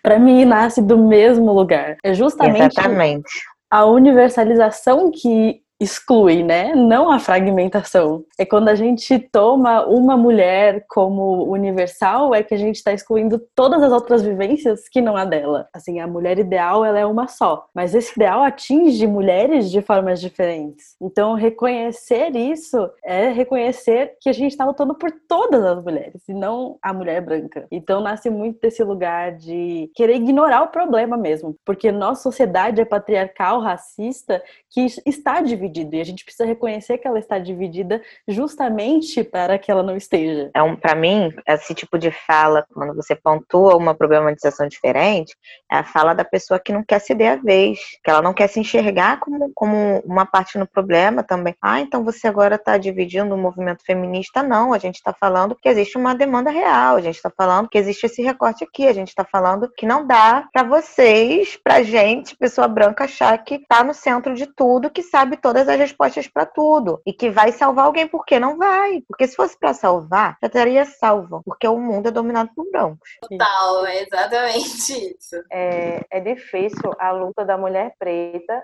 Para 0.01 0.19
mim 0.19 0.45
nasce 0.45 0.81
do 0.81 0.97
mesmo 0.97 1.51
lugar. 1.51 1.97
É 2.03 2.13
justamente 2.13 2.77
Exatamente. 2.77 3.29
a 3.69 3.85
universalização 3.85 5.11
que 5.11 5.61
exclui, 5.79 6.41
né? 6.41 6.73
Não 6.73 7.11
a 7.11 7.19
fragmentação. 7.19 8.23
É 8.37 8.45
quando 8.45 8.69
a 8.69 8.75
gente 8.75 9.19
toma 9.19 9.85
uma 9.85 10.15
mulher 10.15 10.85
como 10.87 11.43
universal, 11.43 12.33
é 12.33 12.41
que 12.41 12.53
a 12.53 12.57
gente 12.57 12.77
está 12.77 12.93
excluindo 12.93 13.39
todas 13.53 13.83
as 13.83 13.91
outras 13.91 14.21
vivências 14.21 14.87
que 14.87 15.01
não 15.01 15.17
a 15.17 15.25
dela. 15.25 15.67
Assim, 15.73 15.99
a 15.99 16.07
mulher 16.07 16.39
ideal, 16.39 16.85
ela 16.85 16.99
é 16.99 17.05
uma 17.05 17.27
só. 17.27 17.65
Mas 17.73 17.93
esse 17.93 18.13
ideal 18.15 18.41
atinge 18.41 19.05
mulheres 19.05 19.69
de 19.69 19.81
formas 19.81 20.21
diferentes. 20.21 20.95
Então, 21.01 21.33
reconhecer 21.33 22.35
isso 22.35 22.89
é 23.03 23.29
reconhecer 23.29 24.15
que 24.21 24.29
a 24.29 24.33
gente 24.33 24.51
está 24.51 24.63
lutando 24.63 24.95
por 24.95 25.11
todas 25.27 25.63
as 25.63 25.83
mulheres, 25.83 26.21
e 26.29 26.33
não 26.33 26.77
a 26.81 26.93
mulher 26.93 27.21
branca. 27.21 27.67
Então, 27.69 27.99
nasce 27.99 28.29
muito 28.29 28.59
desse 28.61 28.83
lugar 28.83 29.33
de 29.33 29.91
querer 29.93 30.15
ignorar 30.15 30.63
o 30.63 30.67
problema 30.67 31.17
mesmo. 31.17 31.55
Porque 31.65 31.91
nossa 31.91 32.23
sociedade 32.23 32.79
é 32.79 32.85
patriarcal, 32.85 33.59
racista, 33.59 34.41
que 34.69 34.85
está 35.05 35.41
dividida 35.41 35.64
dividido 35.65 35.95
e 35.95 36.01
a 36.01 36.05
gente 36.05 36.23
precisa 36.23 36.45
reconhecer 36.45 36.97
que 36.97 37.07
ela 37.07 37.19
está 37.19 37.39
dividida 37.39 38.01
justamente 38.27 39.23
para 39.23 39.57
que 39.57 39.71
ela 39.71 39.83
não 39.83 39.95
esteja. 39.95 40.49
É 40.53 40.61
um, 40.61 40.75
para 40.75 40.95
mim, 40.95 41.33
esse 41.47 41.73
tipo 41.73 41.97
de 41.97 42.11
fala, 42.11 42.65
quando 42.73 42.95
você 42.95 43.15
pontua 43.15 43.75
uma 43.75 43.95
problematização 43.95 44.67
diferente, 44.67 45.35
é 45.71 45.77
a 45.77 45.83
fala 45.83 46.13
da 46.13 46.23
pessoa 46.23 46.59
que 46.59 46.71
não 46.71 46.83
quer 46.83 46.99
ceder 46.99 47.33
a 47.33 47.35
vez, 47.35 47.79
que 48.03 48.09
ela 48.09 48.21
não 48.21 48.33
quer 48.33 48.47
se 48.47 48.59
enxergar 48.59 49.19
como, 49.19 49.51
como 49.53 49.99
uma 50.05 50.25
parte 50.25 50.57
no 50.57 50.67
problema 50.67 51.23
também. 51.23 51.55
Ah, 51.61 51.79
então 51.79 52.03
você 52.03 52.27
agora 52.27 52.55
está 52.55 52.77
dividindo 52.77 53.33
o 53.33 53.37
movimento 53.37 53.83
feminista? 53.83 54.43
Não, 54.43 54.73
a 54.73 54.77
gente 54.77 54.95
está 54.95 55.13
falando 55.13 55.55
que 55.55 55.69
existe 55.69 55.97
uma 55.97 56.15
demanda 56.15 56.49
real, 56.49 56.95
a 56.95 57.01
gente 57.01 57.15
está 57.15 57.29
falando 57.29 57.69
que 57.69 57.77
existe 57.77 58.05
esse 58.05 58.21
recorte 58.21 58.63
aqui, 58.63 58.87
a 58.87 58.93
gente 58.93 59.09
está 59.09 59.23
falando 59.23 59.69
que 59.75 59.85
não 59.85 60.05
dá 60.05 60.47
para 60.51 60.63
vocês, 60.63 61.57
para 61.63 61.83
gente, 61.83 62.35
pessoa 62.37 62.67
branca, 62.67 63.05
achar 63.05 63.37
que 63.43 63.55
está 63.55 63.83
no 63.83 63.93
centro 63.93 64.33
de 64.33 64.45
tudo, 64.45 64.89
que 64.89 65.01
sabe 65.01 65.37
todas 65.37 65.54
todas 65.55 65.69
as 65.69 65.79
respostas 65.79 66.27
para 66.27 66.45
tudo 66.45 67.01
e 67.05 67.13
que 67.13 67.29
vai 67.29 67.53
salvar 67.53 67.85
alguém, 67.85 68.05
porque 68.05 68.37
não 68.37 68.57
vai. 68.57 69.01
Porque 69.07 69.25
se 69.25 69.37
fosse 69.37 69.57
para 69.57 69.73
salvar, 69.73 70.37
já 70.43 70.49
teria 70.49 70.83
salvo, 70.83 71.41
porque 71.45 71.65
o 71.65 71.79
mundo 71.79 72.09
é 72.09 72.11
dominado 72.11 72.49
por 72.53 72.69
brancos. 72.69 73.09
Total, 73.21 73.85
é 73.85 74.03
exatamente 74.03 75.15
isso. 75.17 75.41
É, 75.49 76.01
é 76.11 76.19
difícil 76.19 76.91
a 76.99 77.11
luta 77.11 77.45
da 77.45 77.57
mulher 77.57 77.93
preta 77.97 78.63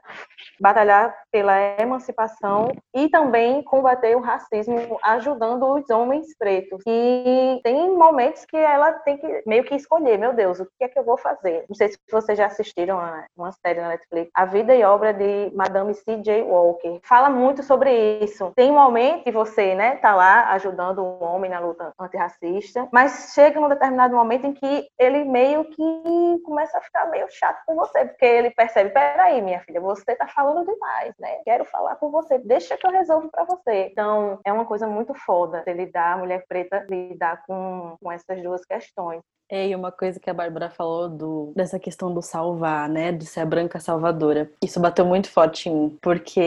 batalhar 0.60 1.16
pela 1.32 1.56
emancipação 1.80 2.70
e 2.94 3.08
também 3.08 3.64
combater 3.64 4.18
o 4.18 4.20
racismo 4.20 5.00
ajudando 5.02 5.64
os 5.74 5.90
homens 5.90 6.36
pretos. 6.38 6.84
E 6.86 7.62
tem 7.64 7.90
momentos 7.96 8.44
que 8.46 8.58
ela 8.58 8.92
tem 8.92 9.18
que 9.18 9.44
meio 9.46 9.64
que 9.64 9.76
escolher, 9.76 10.18
meu 10.18 10.34
Deus, 10.34 10.60
o 10.60 10.66
que 10.78 10.84
é 10.84 10.90
que 10.90 11.00
eu 11.00 11.06
vou 11.06 11.18
fazer? 11.18 11.64
Não 11.70 11.76
sei 11.76 11.88
se 11.88 11.98
vocês 12.12 12.38
já 12.38 12.48
assistiram 12.48 13.00
a 13.00 13.26
uma 13.38 13.54
série 13.54 13.80
na 13.80 13.90
Netflix, 13.90 14.30
A 14.36 14.46
Vida 14.46 14.76
e 14.76 14.84
Obra 14.84 15.14
de 15.14 15.52
Madame 15.56 15.94
C.J. 15.94 16.42
Walker 16.44 16.81
Fala 17.04 17.30
muito 17.30 17.64
sobre 17.64 18.20
isso. 18.20 18.52
Tem 18.56 18.72
um 18.72 18.76
momento 18.76 19.24
que 19.24 19.32
você, 19.32 19.76
né, 19.76 19.96
tá 19.98 20.16
lá 20.16 20.52
ajudando 20.52 21.00
o 21.00 21.24
homem 21.24 21.50
na 21.50 21.60
luta 21.60 21.94
antirracista, 22.00 22.88
mas 22.92 23.32
chega 23.34 23.60
num 23.60 23.70
determinado 23.70 24.16
momento 24.16 24.46
em 24.46 24.54
que 24.54 24.88
ele 24.98 25.24
meio 25.24 25.66
que 25.66 26.42
começa 26.44 26.78
a 26.78 26.82
ficar 26.82 27.10
meio 27.10 27.28
chato 27.30 27.62
com 27.66 27.76
você, 27.76 28.06
porque 28.06 28.26
ele 28.26 28.52
percebe, 28.52 28.92
peraí, 28.92 29.42
minha 29.42 29.60
filha, 29.62 29.82
você 29.82 30.16
tá 30.16 30.28
falando 30.28 30.66
demais, 30.66 31.14
né? 31.20 31.38
Quero 31.44 31.66
falar 31.66 31.96
com 31.96 32.12
você, 32.12 32.38
deixa 32.40 32.78
que 32.78 32.86
eu 32.86 32.92
resolvo 32.92 33.30
para 33.32 33.44
você. 33.44 33.88
Então, 33.92 34.40
é 34.46 34.52
uma 34.52 34.66
coisa 34.66 34.88
muito 34.88 35.14
foda 35.14 35.64
de 35.66 35.74
lidar, 35.74 36.14
a 36.14 36.18
mulher 36.18 36.46
preta 36.48 36.86
lidar 36.90 37.44
com, 37.46 37.96
com 38.02 38.12
essas 38.12 38.42
duas 38.42 38.66
questões. 38.66 39.22
É, 39.52 39.68
e 39.68 39.76
uma 39.76 39.92
coisa 39.92 40.18
que 40.18 40.30
a 40.30 40.34
Bárbara 40.34 40.70
falou 40.70 41.10
do, 41.10 41.52
dessa 41.54 41.78
questão 41.78 42.14
do 42.14 42.22
salvar, 42.22 42.88
né? 42.88 43.12
De 43.12 43.26
ser 43.26 43.42
a 43.42 43.46
branca 43.46 43.82
salvadora. 43.82 44.50
Isso 44.64 44.80
bateu 44.80 45.06
muito 45.06 45.30
forte 45.30 45.68
em 45.68 45.76
mim, 45.76 45.98
porque 46.02 46.40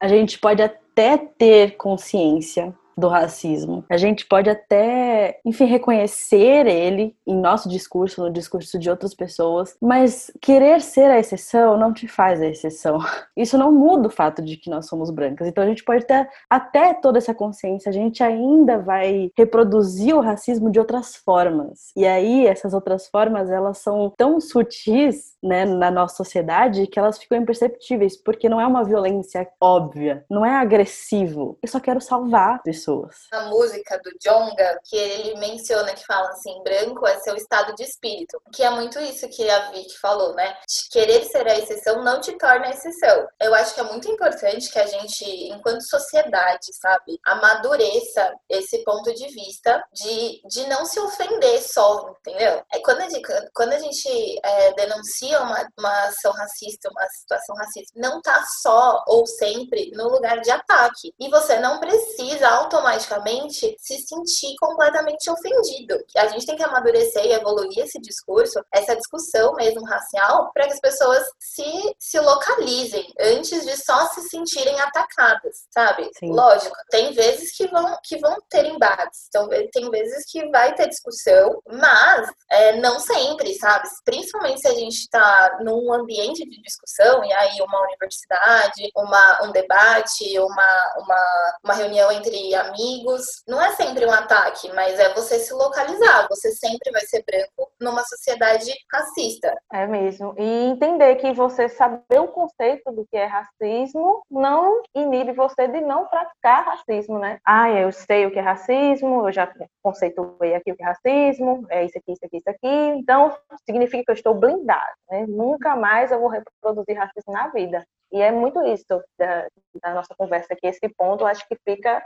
a 0.00 0.08
gente 0.08 0.38
pode 0.38 0.62
até 0.62 1.16
ter 1.16 1.76
consciência 1.76 2.74
do 3.00 3.08
racismo. 3.08 3.84
A 3.90 3.96
gente 3.96 4.26
pode 4.26 4.48
até, 4.48 5.40
enfim, 5.44 5.64
reconhecer 5.64 6.66
ele 6.66 7.16
em 7.26 7.34
nosso 7.34 7.68
discurso, 7.68 8.22
no 8.22 8.30
discurso 8.30 8.78
de 8.78 8.90
outras 8.90 9.14
pessoas, 9.14 9.76
mas 9.80 10.30
querer 10.40 10.80
ser 10.80 11.10
a 11.10 11.18
exceção 11.18 11.76
não 11.76 11.92
te 11.92 12.06
faz 12.06 12.40
a 12.40 12.46
exceção. 12.46 12.98
Isso 13.36 13.56
não 13.56 13.72
muda 13.72 14.08
o 14.08 14.10
fato 14.10 14.42
de 14.42 14.56
que 14.56 14.70
nós 14.70 14.86
somos 14.86 15.10
brancas. 15.10 15.48
Então 15.48 15.64
a 15.64 15.66
gente 15.66 15.82
pode 15.82 16.04
ter 16.04 16.28
até 16.48 16.94
toda 16.94 17.18
essa 17.18 17.34
consciência, 17.34 17.88
a 17.88 17.92
gente 17.92 18.22
ainda 18.22 18.78
vai 18.78 19.30
reproduzir 19.36 20.14
o 20.14 20.20
racismo 20.20 20.70
de 20.70 20.78
outras 20.78 21.16
formas. 21.16 21.92
E 21.96 22.06
aí 22.06 22.46
essas 22.46 22.74
outras 22.74 23.08
formas, 23.08 23.50
elas 23.50 23.78
são 23.78 24.12
tão 24.16 24.40
sutis, 24.40 25.34
né, 25.42 25.64
na 25.64 25.90
nossa 25.90 26.16
sociedade 26.16 26.86
que 26.86 26.98
elas 26.98 27.18
ficam 27.18 27.38
imperceptíveis, 27.38 28.16
porque 28.16 28.48
não 28.48 28.60
é 28.60 28.66
uma 28.66 28.84
violência 28.84 29.48
óbvia, 29.58 30.24
não 30.28 30.44
é 30.44 30.54
agressivo. 30.54 31.58
Eu 31.62 31.68
só 31.68 31.80
quero 31.80 32.00
salvar 32.00 32.56
a 32.56 32.58
pessoa 32.58 32.89
pessoas. 32.90 33.16
A 33.32 33.42
música 33.42 33.98
do 33.98 34.10
Jonga, 34.22 34.80
que 34.84 34.96
ele 34.96 35.38
menciona 35.38 35.92
que 35.94 36.04
fala 36.04 36.28
assim, 36.30 36.62
branco 36.62 37.06
é 37.06 37.18
seu 37.20 37.36
estado 37.36 37.74
de 37.74 37.84
espírito, 37.84 38.40
que 38.52 38.62
é 38.62 38.70
muito 38.70 38.98
isso 39.00 39.28
que 39.28 39.48
a 39.48 39.70
Vicky 39.70 39.98
falou, 39.98 40.34
né? 40.34 40.56
Querer 40.90 41.24
ser 41.24 41.46
a 41.46 41.58
exceção 41.58 42.02
não 42.02 42.20
te 42.20 42.32
torna 42.38 42.66
a 42.66 42.70
exceção. 42.70 43.28
Eu 43.40 43.54
acho 43.54 43.74
que 43.74 43.80
é 43.80 43.84
muito 43.84 44.10
importante 44.10 44.70
que 44.70 44.78
a 44.78 44.86
gente, 44.86 45.24
enquanto 45.48 45.82
sociedade, 45.82 46.66
sabe, 46.80 47.18
amadureça 47.26 48.34
esse 48.48 48.82
ponto 48.84 49.12
de 49.14 49.26
vista 49.28 49.82
de, 49.92 50.40
de 50.48 50.66
não 50.66 50.84
se 50.84 50.98
ofender 51.00 51.62
só, 51.62 52.14
entendeu? 52.20 52.62
É 52.72 52.80
quando 52.80 53.00
a 53.00 53.08
gente, 53.08 53.50
quando 53.54 53.72
a 53.72 53.78
gente 53.78 54.40
é, 54.44 54.72
denuncia 54.74 55.40
uma, 55.40 55.68
uma 55.78 56.04
ação 56.04 56.32
racista, 56.32 56.90
uma 56.90 57.06
situação 57.08 57.54
racista, 57.56 57.92
não 57.96 58.20
tá 58.20 58.42
só 58.62 59.02
ou 59.06 59.26
sempre 59.26 59.90
no 59.94 60.08
lugar 60.08 60.40
de 60.40 60.50
ataque. 60.50 61.14
E 61.18 61.28
você 61.28 61.58
não 61.58 61.78
precisa 61.78 62.48
automaticamente 62.70 63.76
se 63.78 63.98
sentir 63.98 64.54
completamente 64.58 65.28
ofendido. 65.28 65.98
A 66.16 66.28
gente 66.28 66.46
tem 66.46 66.56
que 66.56 66.62
amadurecer 66.62 67.26
e 67.26 67.32
evoluir 67.32 67.78
esse 67.78 68.00
discurso, 68.00 68.60
essa 68.72 68.94
discussão 68.94 69.52
mesmo 69.54 69.84
racial, 69.84 70.50
para 70.54 70.66
que 70.66 70.72
as 70.72 70.80
pessoas 70.80 71.24
se, 71.38 71.96
se 71.98 72.20
localizem 72.20 73.12
antes 73.18 73.66
de 73.66 73.76
só 73.76 74.06
se 74.08 74.22
sentirem 74.28 74.80
atacadas, 74.80 75.66
sabe? 75.70 76.08
Sim. 76.18 76.32
Lógico, 76.32 76.76
tem 76.90 77.12
vezes 77.12 77.56
que 77.56 77.66
vão, 77.66 77.98
que 78.04 78.16
vão 78.18 78.36
ter 78.48 78.66
embates, 78.66 79.26
então, 79.28 79.48
tem 79.72 79.90
vezes 79.90 80.24
que 80.30 80.48
vai 80.50 80.74
ter 80.74 80.88
discussão, 80.88 81.60
mas 81.68 82.30
é, 82.50 82.76
não 82.76 83.00
sempre, 83.00 83.54
sabe? 83.54 83.88
Principalmente 84.04 84.60
se 84.60 84.68
a 84.68 84.74
gente 84.74 84.94
está 84.94 85.58
num 85.62 85.92
ambiente 85.92 86.48
de 86.48 86.62
discussão, 86.62 87.24
e 87.24 87.32
aí 87.32 87.60
uma 87.60 87.82
universidade, 87.82 88.90
uma, 88.94 89.44
um 89.44 89.52
debate, 89.52 90.38
uma, 90.38 90.94
uma, 90.98 91.58
uma 91.64 91.74
reunião 91.74 92.12
entre 92.12 92.54
amigos, 92.60 93.24
não 93.46 93.60
é 93.60 93.72
sempre 93.72 94.06
um 94.06 94.12
ataque, 94.12 94.72
mas 94.72 94.98
é 94.98 95.12
você 95.14 95.38
se 95.38 95.52
localizar, 95.52 96.26
você 96.28 96.50
sempre 96.52 96.90
vai 96.90 97.02
ser 97.02 97.24
branco 97.24 97.72
numa 97.80 98.02
sociedade 98.04 98.72
racista. 98.92 99.54
É 99.72 99.86
mesmo. 99.86 100.34
E 100.38 100.70
entender 100.70 101.16
que 101.16 101.32
você 101.32 101.68
saber 101.68 102.20
o 102.20 102.28
conceito 102.28 102.92
do 102.92 103.06
que 103.06 103.16
é 103.16 103.24
racismo 103.24 104.22
não 104.30 104.82
inibe 104.94 105.32
você 105.32 105.66
de 105.68 105.80
não 105.80 106.06
praticar 106.06 106.64
racismo, 106.64 107.18
né? 107.18 107.38
Ah, 107.44 107.70
eu 107.70 107.90
sei 107.92 108.26
o 108.26 108.30
que 108.30 108.38
é 108.38 108.42
racismo, 108.42 109.26
eu 109.26 109.32
já 109.32 109.50
conceituei 109.82 110.54
aqui 110.54 110.72
o 110.72 110.76
que 110.76 110.82
é 110.82 110.86
racismo, 110.86 111.66
é 111.70 111.84
isso 111.84 111.98
aqui, 111.98 112.12
isso 112.12 112.24
aqui, 112.24 112.36
isso 112.36 112.50
aqui. 112.50 112.98
Então, 112.98 113.36
significa 113.64 114.04
que 114.04 114.10
eu 114.10 114.14
estou 114.14 114.34
blindado, 114.34 114.94
né? 115.10 115.26
Nunca 115.28 115.76
mais 115.76 116.12
eu 116.12 116.20
vou 116.20 116.28
reproduzir 116.28 116.96
racismo 116.96 117.32
na 117.32 117.48
vida. 117.48 117.84
E 118.12 118.20
é 118.20 118.32
muito 118.32 118.60
isso 118.64 119.02
da, 119.16 119.46
da 119.82 119.94
nossa 119.94 120.14
conversa 120.16 120.52
aqui, 120.52 120.66
esse 120.66 120.88
ponto, 120.96 121.24
acho 121.24 121.46
que 121.46 121.56
fica 121.64 122.02